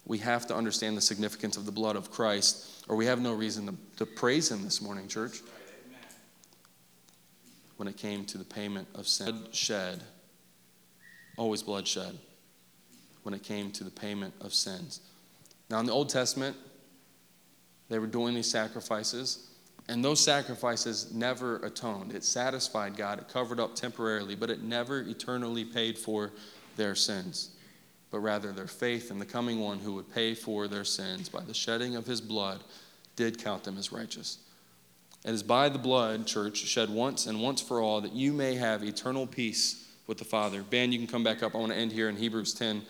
We 0.07 0.17
have 0.17 0.47
to 0.47 0.55
understand 0.55 0.97
the 0.97 1.01
significance 1.01 1.55
of 1.55 1.67
the 1.67 1.71
blood 1.71 1.95
of 1.95 2.09
Christ, 2.09 2.83
or 2.87 2.95
we 2.95 3.05
have 3.05 3.21
no 3.21 3.35
reason 3.35 3.67
to, 3.67 3.75
to 3.97 4.07
praise 4.07 4.49
him 4.49 4.63
this 4.63 4.81
morning, 4.81 5.07
church 5.07 5.41
when 7.77 7.87
it 7.87 7.97
came 7.97 8.25
to 8.25 8.37
the 8.37 8.43
payment 8.43 8.87
of 8.95 9.07
sin. 9.07 9.31
Blood 9.31 9.55
shed, 9.55 10.03
always 11.37 11.63
bloodshed, 11.63 12.17
when 13.23 13.33
it 13.33 13.43
came 13.43 13.71
to 13.71 13.83
the 13.83 13.91
payment 13.91 14.33
of 14.41 14.53
sins. 14.53 15.01
Now, 15.69 15.79
in 15.79 15.85
the 15.85 15.91
Old 15.91 16.09
Testament, 16.09 16.55
they 17.89 17.99
were 17.99 18.07
doing 18.07 18.35
these 18.35 18.49
sacrifices, 18.49 19.47
and 19.87 20.03
those 20.03 20.19
sacrifices 20.19 21.13
never 21.13 21.57
atoned. 21.57 22.13
It 22.13 22.23
satisfied 22.23 22.97
God, 22.97 23.19
it 23.19 23.29
covered 23.29 23.59
up 23.59 23.75
temporarily, 23.75 24.35
but 24.35 24.49
it 24.49 24.61
never 24.63 25.01
eternally 25.01 25.63
paid 25.63 25.97
for 25.97 26.31
their 26.75 26.95
sins, 26.95 27.51
but 28.11 28.19
rather 28.19 28.51
their 28.51 28.67
faith 28.67 29.11
in 29.11 29.19
the 29.19 29.25
coming 29.25 29.59
one 29.59 29.79
who 29.79 29.93
would 29.93 30.13
pay 30.13 30.33
for 30.33 30.67
their 30.67 30.83
sins 30.83 31.29
by 31.29 31.41
the 31.41 31.53
shedding 31.53 31.95
of 31.95 32.05
his 32.05 32.21
blood 32.21 32.63
did 33.15 33.41
count 33.41 33.63
them 33.63 33.77
as 33.77 33.91
righteous. 33.91 34.39
It 35.25 35.31
is 35.31 35.43
by 35.43 35.69
the 35.69 35.79
blood, 35.79 36.25
church, 36.25 36.57
shed 36.57 36.89
once 36.89 37.25
and 37.25 37.41
once 37.41 37.61
for 37.61 37.81
all, 37.81 38.01
that 38.01 38.13
you 38.13 38.31
may 38.31 38.55
have 38.55 38.83
eternal 38.83 39.27
peace 39.27 39.87
with 40.07 40.17
the 40.17 40.25
Father. 40.25 40.63
Ben, 40.63 40.91
you 40.91 40.97
can 40.97 41.07
come 41.07 41.23
back 41.23 41.43
up. 41.43 41.53
I 41.53 41.57
want 41.57 41.71
to 41.71 41.77
end 41.77 41.91
here 41.91 42.07
in 42.07 42.15
Hebrews 42.15 42.53
10, 42.53 42.81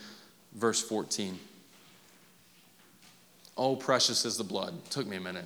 verse 0.53 0.81
14. 0.81 1.39
Oh, 3.57 3.75
precious 3.75 4.23
is 4.23 4.37
the 4.37 4.43
blood. 4.43 4.75
It 4.85 4.91
took 4.91 5.07
me 5.07 5.17
a 5.17 5.19
minute. 5.21 5.45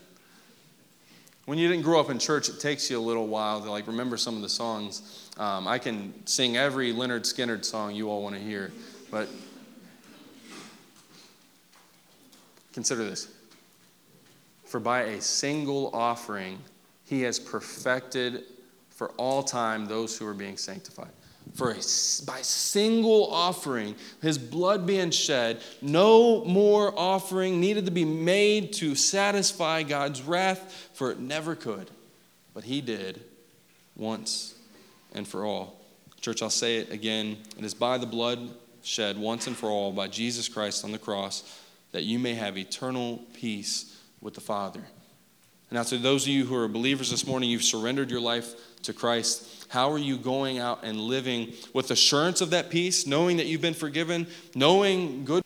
When 1.46 1.58
you 1.58 1.68
didn't 1.68 1.84
grow 1.84 2.00
up 2.00 2.10
in 2.10 2.20
church, 2.20 2.50
it 2.50 2.60
takes 2.60 2.90
you 2.92 3.00
a 3.00 3.02
little 3.02 3.28
while 3.28 3.62
to 3.62 3.72
like 3.72 3.88
remember 3.88 4.18
some 4.18 4.36
of 4.36 4.42
the 4.42 4.50
songs. 4.50 5.30
Um, 5.38 5.68
I 5.68 5.80
can 5.80 6.14
sing 6.28 6.58
every 6.58 6.94
Lynyrd 6.94 7.22
Skynyrd 7.22 7.66
song 7.66 7.96
you 7.96 8.10
all 8.10 8.22
want 8.22 8.36
to 8.36 8.42
hear, 8.42 8.72
but 9.10 9.28
consider 12.74 13.04
this. 13.04 13.28
For 14.72 14.80
by 14.80 15.02
a 15.02 15.22
single 15.22 15.90
offering, 15.94 16.60
he 17.04 17.24
has 17.24 17.40
perfected 17.40 18.44
for 18.90 19.10
all 19.18 19.44
time 19.44 19.86
those 19.86 20.18
who 20.18 20.26
are 20.26 20.34
being 20.34 20.56
sanctified 20.56 21.12
for 21.54 21.72
a, 21.72 21.76
by 21.76 22.40
single 22.42 23.28
offering, 23.32 23.96
his 24.22 24.38
blood 24.38 24.88
being 24.88 25.12
shed, 25.12 25.62
no 25.82 26.46
more 26.46 26.98
offering 26.98 27.60
needed 27.60 27.86
to 27.86 27.92
be 27.92 28.06
made 28.06 28.72
to 28.74 28.96
satisfy 28.96 29.84
God's 29.84 30.22
wrath, 30.22 30.90
for 30.94 31.12
it 31.12 31.20
never 31.20 31.56
could. 31.56 31.92
But 32.54 32.64
he 32.64 32.80
did 32.80 33.22
once 33.98 34.56
and 35.14 35.28
for 35.28 35.46
all. 35.46 35.80
Church, 36.22 36.42
I'll 36.42 36.50
say 36.50 36.78
it 36.78 36.92
again. 36.92 37.38
It 37.58 37.66
is 37.66 37.74
by 37.74 37.98
the 37.98 38.06
blood 38.06 38.50
shed 38.84 39.18
once 39.18 39.48
and 39.48 39.58
for 39.58 39.70
all 39.70 39.92
by 39.92 40.08
Jesus 40.08 40.48
Christ 40.48 40.86
on 40.86 40.92
the 40.92 40.98
cross 40.98 41.60
that 41.92 42.04
you 42.04 42.18
may 42.18 42.34
have 42.36 42.58
eternal 42.58 43.22
peace 43.34 44.01
with 44.22 44.36
the 44.36 44.42
Father. 44.42 44.82
And 45.70 45.78
now, 45.78 45.84
to 45.84 45.98
those 45.98 46.24
of 46.24 46.30
you 46.30 46.46
who 46.46 46.56
are 46.56 46.68
believers 46.68 47.10
this 47.10 47.26
morning, 47.26 47.50
you've 47.50 47.64
surrendered 47.64 48.12
your 48.12 48.20
life 48.20 48.56
to 48.84 48.94
Christ. 48.94 49.68
How 49.70 49.90
are 49.92 49.98
you 49.98 50.18
going 50.18 50.60
out 50.60 50.84
and 50.84 51.00
living 51.00 51.54
with 51.74 51.92
assurance 51.92 52.42
of 52.42 52.50
that 52.50 52.70
peace, 52.70 53.08
knowing 53.08 53.38
that 53.38 53.46
you've 53.46 53.62
been 53.62 53.74
forgiven, 53.74 54.28
knowing 54.54 55.24
good, 55.24 55.44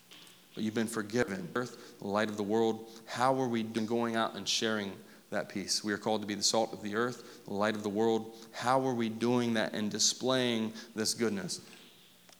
but 0.55 0.63
you've 0.63 0.73
been 0.73 0.87
forgiven? 0.87 1.47
Earth, 1.53 1.99
the 1.99 2.07
light 2.07 2.29
of 2.29 2.37
the 2.37 2.43
world. 2.43 2.89
How 3.05 3.39
are 3.39 3.47
we 3.47 3.61
going 3.61 4.15
out 4.15 4.35
and 4.35 4.49
sharing 4.49 4.93
that 5.29 5.47
peace? 5.47 5.83
We 5.83 5.93
are 5.93 5.97
called 5.97 6.21
to 6.21 6.27
be 6.27 6.33
the 6.33 6.41
salt 6.41 6.73
of 6.73 6.81
the 6.81 6.95
earth, 6.95 7.45
the 7.45 7.53
light 7.53 7.75
of 7.75 7.83
the 7.83 7.89
world. 7.89 8.33
How 8.51 8.85
are 8.87 8.95
we 8.95 9.09
doing 9.09 9.53
that 9.53 9.73
and 9.73 9.91
displaying 9.91 10.73
this 10.95 11.13
goodness? 11.13 11.61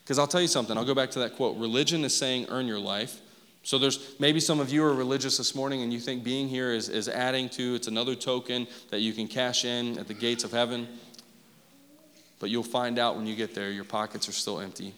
Because 0.04 0.18
I'll 0.18 0.28
tell 0.28 0.42
you 0.42 0.48
something, 0.48 0.76
I'll 0.76 0.86
go 0.86 0.96
back 0.96 1.12
to 1.12 1.20
that 1.20 1.36
quote. 1.36 1.56
Religion 1.58 2.04
is 2.04 2.18
saying, 2.18 2.48
earn 2.50 2.66
your 2.66 2.80
life. 2.80 3.22
So 3.66 3.80
there's 3.80 4.16
maybe 4.20 4.40
some 4.40 4.60
of 4.60 4.72
you 4.72 4.84
are 4.84 4.94
religious 4.94 5.40
this 5.40 5.56
morning 5.56 5.82
and 5.82 5.92
you 5.92 6.00
think 6.00 6.24
being 6.24 6.48
here 6.48 6.72
is, 6.72 6.88
is 6.88 7.10
adding 7.10 7.50
to, 7.50 7.74
it's 7.74 7.88
another 7.88 8.14
token 8.14 8.68
that 8.92 9.00
you 9.00 9.12
can 9.12 9.28
cash 9.28 9.66
in 9.66 9.98
at 9.98 10.08
the 10.08 10.14
gates 10.14 10.44
of 10.44 10.52
heaven. 10.52 10.88
But 12.40 12.52
you'll 12.52 12.62
find 12.62 13.00
out 13.00 13.16
when 13.16 13.26
you 13.26 13.36
get 13.36 13.56
there, 13.56 13.72
your 13.72 13.84
pockets 13.84 14.30
are 14.30 14.34
still 14.34 14.60
empty. 14.60 14.94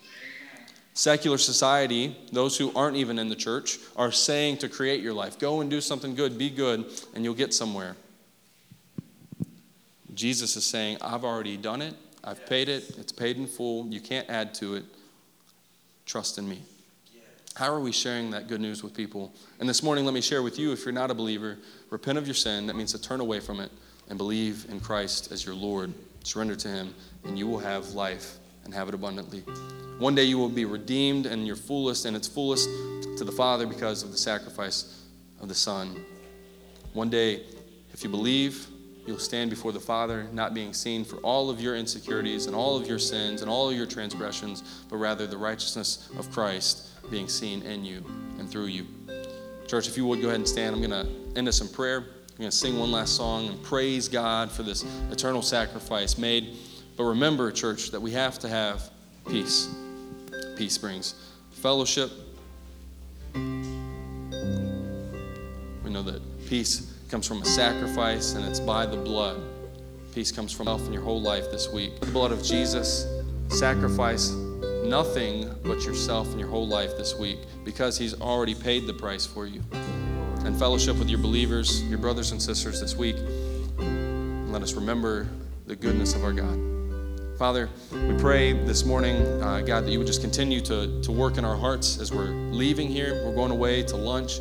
Secular 0.94 1.38
society, 1.38 2.18
those 2.34 2.58
who 2.58 2.74
aren't 2.76 2.98
even 2.98 3.18
in 3.20 3.30
the 3.30 3.38
church, 3.38 3.80
are 3.96 4.12
saying 4.12 4.58
to 4.58 4.68
create 4.68 5.02
your 5.02 5.14
life 5.14 5.40
go 5.40 5.62
and 5.62 5.70
do 5.70 5.80
something 5.80 6.14
good, 6.14 6.38
be 6.38 6.50
good, 6.50 6.92
and 7.16 7.24
you'll 7.24 7.34
get 7.34 7.54
somewhere. 7.54 7.96
Jesus 10.14 10.58
is 10.58 10.66
saying, 10.66 10.98
I've 11.00 11.24
already 11.24 11.56
done 11.56 11.82
it, 11.82 11.94
I've 12.22 12.46
paid 12.46 12.68
it, 12.68 12.98
it's 12.98 13.14
paid 13.14 13.38
in 13.38 13.48
full, 13.48 13.88
you 13.88 14.02
can't 14.02 14.30
add 14.30 14.54
to 14.56 14.76
it. 14.76 14.84
Trust 16.06 16.38
in 16.38 16.50
me. 16.50 16.64
How 17.58 17.74
are 17.74 17.80
we 17.80 17.92
sharing 17.92 18.30
that 18.30 18.48
good 18.48 18.62
news 18.62 18.84
with 18.84 18.94
people? 18.94 19.34
And 19.60 19.68
this 19.68 19.82
morning, 19.82 20.06
let 20.06 20.14
me 20.14 20.22
share 20.22 20.44
with 20.44 20.60
you 20.60 20.74
if 20.74 20.86
you're 20.86 20.92
not 20.92 21.10
a 21.10 21.16
believer, 21.16 21.58
repent 21.90 22.20
of 22.20 22.28
your 22.28 22.36
sin. 22.36 22.68
That 22.68 22.76
means 22.76 22.92
to 22.92 23.02
turn 23.02 23.20
away 23.20 23.40
from 23.40 23.60
it 23.60 23.72
and 24.10 24.16
believe 24.20 24.68
in 24.70 24.80
Christ 24.80 25.32
as 25.32 25.44
your 25.44 25.56
Lord. 25.56 25.92
Surrender 26.24 26.56
to 26.56 26.68
Him, 26.68 26.94
and 27.24 27.36
you 27.36 27.48
will 27.48 27.58
have 27.58 27.94
life 27.94 28.38
and 28.64 28.72
have 28.76 28.90
it 28.90 28.94
abundantly. 28.94 29.40
One 29.98 30.14
day 30.14 30.26
you 30.26 30.38
will 30.38 30.50
be 30.50 30.66
redeemed 30.66 31.26
and 31.26 31.48
your 31.48 31.56
fullest, 31.56 32.06
and 32.06 32.16
its 32.16 32.28
fullest 32.28 32.70
to 33.18 33.24
the 33.24 33.32
Father 33.32 33.66
because 33.66 34.04
of 34.04 34.12
the 34.12 34.20
sacrifice 34.20 35.04
of 35.42 35.48
the 35.48 35.56
Son. 35.56 36.00
One 36.94 37.10
day, 37.10 37.42
if 37.92 38.04
you 38.04 38.10
believe, 38.12 38.68
you'll 39.08 39.18
stand 39.18 39.50
before 39.50 39.72
the 39.72 39.80
Father, 39.80 40.28
not 40.34 40.54
being 40.54 40.74
seen 40.74 41.06
for 41.06 41.16
all 41.18 41.50
of 41.50 41.62
your 41.62 41.76
insecurities 41.78 42.46
and 42.46 42.56
all 42.56 42.76
of 42.76 42.86
your 42.86 43.00
sins 43.00 43.42
and 43.42 43.50
all 43.50 43.70
of 43.70 43.76
your 43.76 43.86
transgressions, 43.86 44.84
but 44.90 44.98
rather 44.98 45.26
the 45.26 45.38
righteousness 45.38 46.10
of 46.20 46.30
Christ 46.30 46.90
being 47.10 47.30
seen 47.30 47.62
in 47.64 47.86
you 47.86 48.04
and 48.38 48.50
through 48.50 48.66
you. 48.66 48.86
Church, 49.66 49.88
if 49.88 49.96
you 49.96 50.06
would 50.06 50.22
go 50.22 50.28
ahead 50.28 50.40
and 50.40 50.48
stand, 50.48 50.76
I'm 50.76 50.82
going 50.82 50.92
to 50.92 51.10
end 51.38 51.48
us 51.48 51.62
in 51.62 51.70
prayer. 51.70 52.00
I'm 52.00 52.38
going 52.38 52.52
to 52.52 52.56
sing 52.56 52.78
one 52.78 52.92
last 52.92 53.16
song 53.16 53.48
and 53.48 53.64
praise 53.64 54.10
God 54.10 54.52
for 54.52 54.64
this 54.64 54.86
eternal 55.10 55.42
sacrifice 55.42 56.18
made. 56.18 56.58
But 56.98 57.06
remember, 57.06 57.52
church, 57.52 57.92
that 57.92 58.02
we 58.02 58.12
have 58.12 58.38
to 58.40 58.50
have 58.50 58.90
peace. 59.28 59.74
Peace 60.58 60.78
brings 60.78 61.16
fellowship. 61.52 62.12
We 63.34 63.40
know 65.90 66.04
that 66.04 66.22
peace 66.48 66.97
comes 67.10 67.28
from 67.28 67.42
a 67.42 67.46
sacrifice 67.46 68.34
and 68.34 68.46
it's 68.46 68.60
by 68.60 68.86
the 68.86 68.98
blood. 68.98 69.42
Peace 70.14 70.32
comes 70.32 70.52
from 70.52 70.66
self 70.66 70.86
in 70.88 70.94
your 70.94 71.02
whole 71.02 71.22
life 71.22 71.50
this 71.52 71.72
week. 71.72 72.00
The 72.00 72.08
blood 72.08 72.32
of 72.32 72.44
Jesus, 72.44 73.06
sacrifice 73.50 74.32
nothing 74.84 75.54
but 75.64 75.84
yourself 75.84 76.30
and 76.32 76.40
your 76.40 76.50
whole 76.50 76.68
life 76.68 76.98
this 76.98 77.18
week 77.18 77.40
because 77.64 77.98
He's 77.98 78.20
already 78.20 78.56
paid 78.56 78.88
the 78.88 78.94
price 78.94 79.26
for 79.26 79.46
you. 79.46 79.62
And 80.44 80.58
fellowship 80.58 80.98
with 80.98 81.10
your 81.10 81.20
believers, 81.20 81.84
your 81.84 81.98
brothers 81.98 82.32
and 82.32 82.42
sisters 82.42 82.80
this 82.80 82.96
week. 82.96 83.18
Let 83.78 84.62
us 84.62 84.74
remember 84.74 85.28
the 85.66 85.76
goodness 85.76 86.16
of 86.16 86.24
our 86.24 86.34
God. 86.34 86.60
Father, 87.38 87.70
we 87.92 88.18
pray 88.18 88.54
this 88.54 88.84
morning, 88.84 89.18
uh, 89.44 89.62
God, 89.62 89.86
that 89.86 89.92
you 89.92 90.00
would 90.00 90.08
just 90.08 90.22
continue 90.22 90.60
to, 90.62 91.02
to 91.02 91.12
work 91.12 91.38
in 91.38 91.46
our 91.46 91.56
hearts 91.56 92.00
as 92.00 92.12
we're 92.12 92.32
leaving 92.52 92.90
here. 92.90 93.24
We're 93.24 93.36
going 93.36 93.52
away 93.52 93.84
to 93.84 93.96
lunch. 93.96 94.40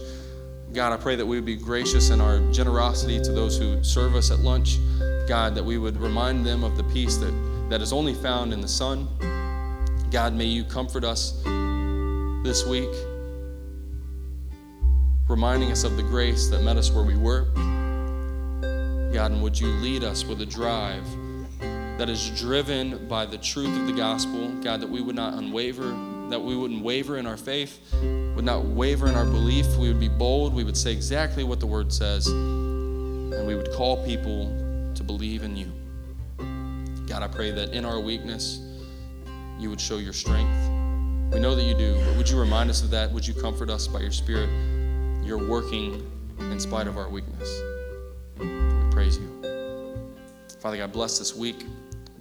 God, 0.76 0.92
I 0.92 0.98
pray 0.98 1.16
that 1.16 1.24
we 1.24 1.38
would 1.38 1.46
be 1.46 1.56
gracious 1.56 2.10
in 2.10 2.20
our 2.20 2.38
generosity 2.52 3.18
to 3.18 3.32
those 3.32 3.56
who 3.56 3.82
serve 3.82 4.14
us 4.14 4.30
at 4.30 4.40
lunch. 4.40 4.76
God, 5.26 5.54
that 5.54 5.64
we 5.64 5.78
would 5.78 5.96
remind 5.96 6.44
them 6.44 6.62
of 6.62 6.76
the 6.76 6.84
peace 6.84 7.16
that, 7.16 7.32
that 7.70 7.80
is 7.80 7.94
only 7.94 8.12
found 8.12 8.52
in 8.52 8.60
the 8.60 8.68
Son 8.68 9.08
God, 10.10 10.34
may 10.34 10.44
you 10.44 10.64
comfort 10.64 11.02
us 11.02 11.42
this 12.44 12.66
week, 12.66 12.90
reminding 15.28 15.72
us 15.72 15.82
of 15.82 15.96
the 15.96 16.02
grace 16.02 16.48
that 16.48 16.62
met 16.62 16.76
us 16.76 16.90
where 16.90 17.04
we 17.04 17.16
were. 17.16 17.44
God, 19.14 19.30
and 19.32 19.42
would 19.42 19.58
you 19.58 19.68
lead 19.68 20.04
us 20.04 20.26
with 20.26 20.42
a 20.42 20.46
drive 20.46 21.06
that 21.96 22.10
is 22.10 22.38
driven 22.38 23.08
by 23.08 23.24
the 23.24 23.38
truth 23.38 23.74
of 23.80 23.86
the 23.86 23.94
gospel, 23.94 24.50
God, 24.62 24.82
that 24.82 24.90
we 24.90 25.00
would 25.00 25.16
not 25.16 25.32
unwaver, 25.32 26.15
that 26.30 26.42
we 26.42 26.56
wouldn't 26.56 26.82
waver 26.82 27.18
in 27.18 27.26
our 27.26 27.36
faith, 27.36 27.80
would 28.34 28.44
not 28.44 28.64
waver 28.64 29.08
in 29.08 29.14
our 29.14 29.24
belief. 29.24 29.66
We 29.76 29.88
would 29.88 30.00
be 30.00 30.08
bold. 30.08 30.54
We 30.54 30.64
would 30.64 30.76
say 30.76 30.92
exactly 30.92 31.44
what 31.44 31.60
the 31.60 31.66
word 31.66 31.92
says, 31.92 32.26
and 32.26 33.46
we 33.46 33.54
would 33.54 33.72
call 33.72 34.04
people 34.04 34.46
to 34.94 35.04
believe 35.04 35.42
in 35.42 35.56
you. 35.56 35.72
God, 37.06 37.22
I 37.22 37.28
pray 37.28 37.52
that 37.52 37.72
in 37.72 37.84
our 37.84 38.00
weakness, 38.00 38.60
you 39.58 39.70
would 39.70 39.80
show 39.80 39.98
your 39.98 40.12
strength. 40.12 40.70
We 41.32 41.40
know 41.40 41.54
that 41.54 41.62
you 41.62 41.74
do, 41.74 41.94
but 42.04 42.16
would 42.16 42.28
you 42.28 42.38
remind 42.38 42.70
us 42.70 42.82
of 42.82 42.90
that? 42.90 43.10
Would 43.12 43.26
you 43.26 43.34
comfort 43.34 43.70
us 43.70 43.86
by 43.86 44.00
your 44.00 44.12
Spirit? 44.12 44.48
You're 45.24 45.48
working 45.48 46.10
in 46.38 46.60
spite 46.60 46.86
of 46.86 46.98
our 46.98 47.08
weakness. 47.08 47.48
We 48.38 48.46
praise 48.90 49.18
you. 49.18 49.30
Father 50.60 50.76
God, 50.76 50.92
bless 50.92 51.18
this 51.18 51.34
week. 51.34 51.64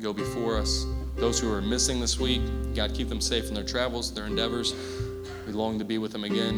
Go 0.01 0.13
before 0.13 0.57
us. 0.57 0.85
Those 1.15 1.39
who 1.39 1.51
are 1.51 1.61
missing 1.61 1.99
this 1.99 2.19
week, 2.19 2.41
God, 2.75 2.93
keep 2.93 3.07
them 3.07 3.21
safe 3.21 3.47
in 3.47 3.53
their 3.53 3.63
travels, 3.63 4.13
their 4.13 4.25
endeavors. 4.25 4.75
We 5.47 5.53
long 5.53 5.79
to 5.79 5.85
be 5.85 5.97
with 5.97 6.11
them 6.11 6.23
again. 6.23 6.55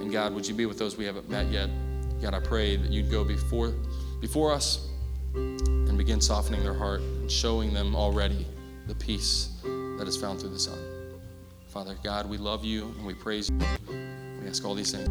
And 0.00 0.10
God, 0.10 0.34
would 0.34 0.46
you 0.46 0.54
be 0.54 0.66
with 0.66 0.78
those 0.78 0.96
we 0.96 1.04
haven't 1.04 1.28
met 1.28 1.46
yet? 1.48 1.70
God, 2.20 2.34
I 2.34 2.40
pray 2.40 2.76
that 2.76 2.90
you'd 2.90 3.10
go 3.10 3.24
before, 3.24 3.72
before 4.20 4.52
us 4.52 4.88
and 5.34 5.96
begin 5.96 6.20
softening 6.20 6.62
their 6.62 6.74
heart 6.74 7.00
and 7.00 7.30
showing 7.30 7.72
them 7.72 7.94
already 7.94 8.46
the 8.88 8.94
peace 8.94 9.50
that 9.62 10.08
is 10.08 10.16
found 10.16 10.40
through 10.40 10.50
the 10.50 10.58
Son. 10.58 10.78
Father 11.68 11.96
God, 12.02 12.28
we 12.28 12.36
love 12.36 12.64
you 12.64 12.92
and 12.98 13.06
we 13.06 13.14
praise 13.14 13.48
you. 13.48 13.58
We 14.42 14.48
ask 14.48 14.64
all 14.64 14.74
these 14.74 14.92
things. 14.92 15.08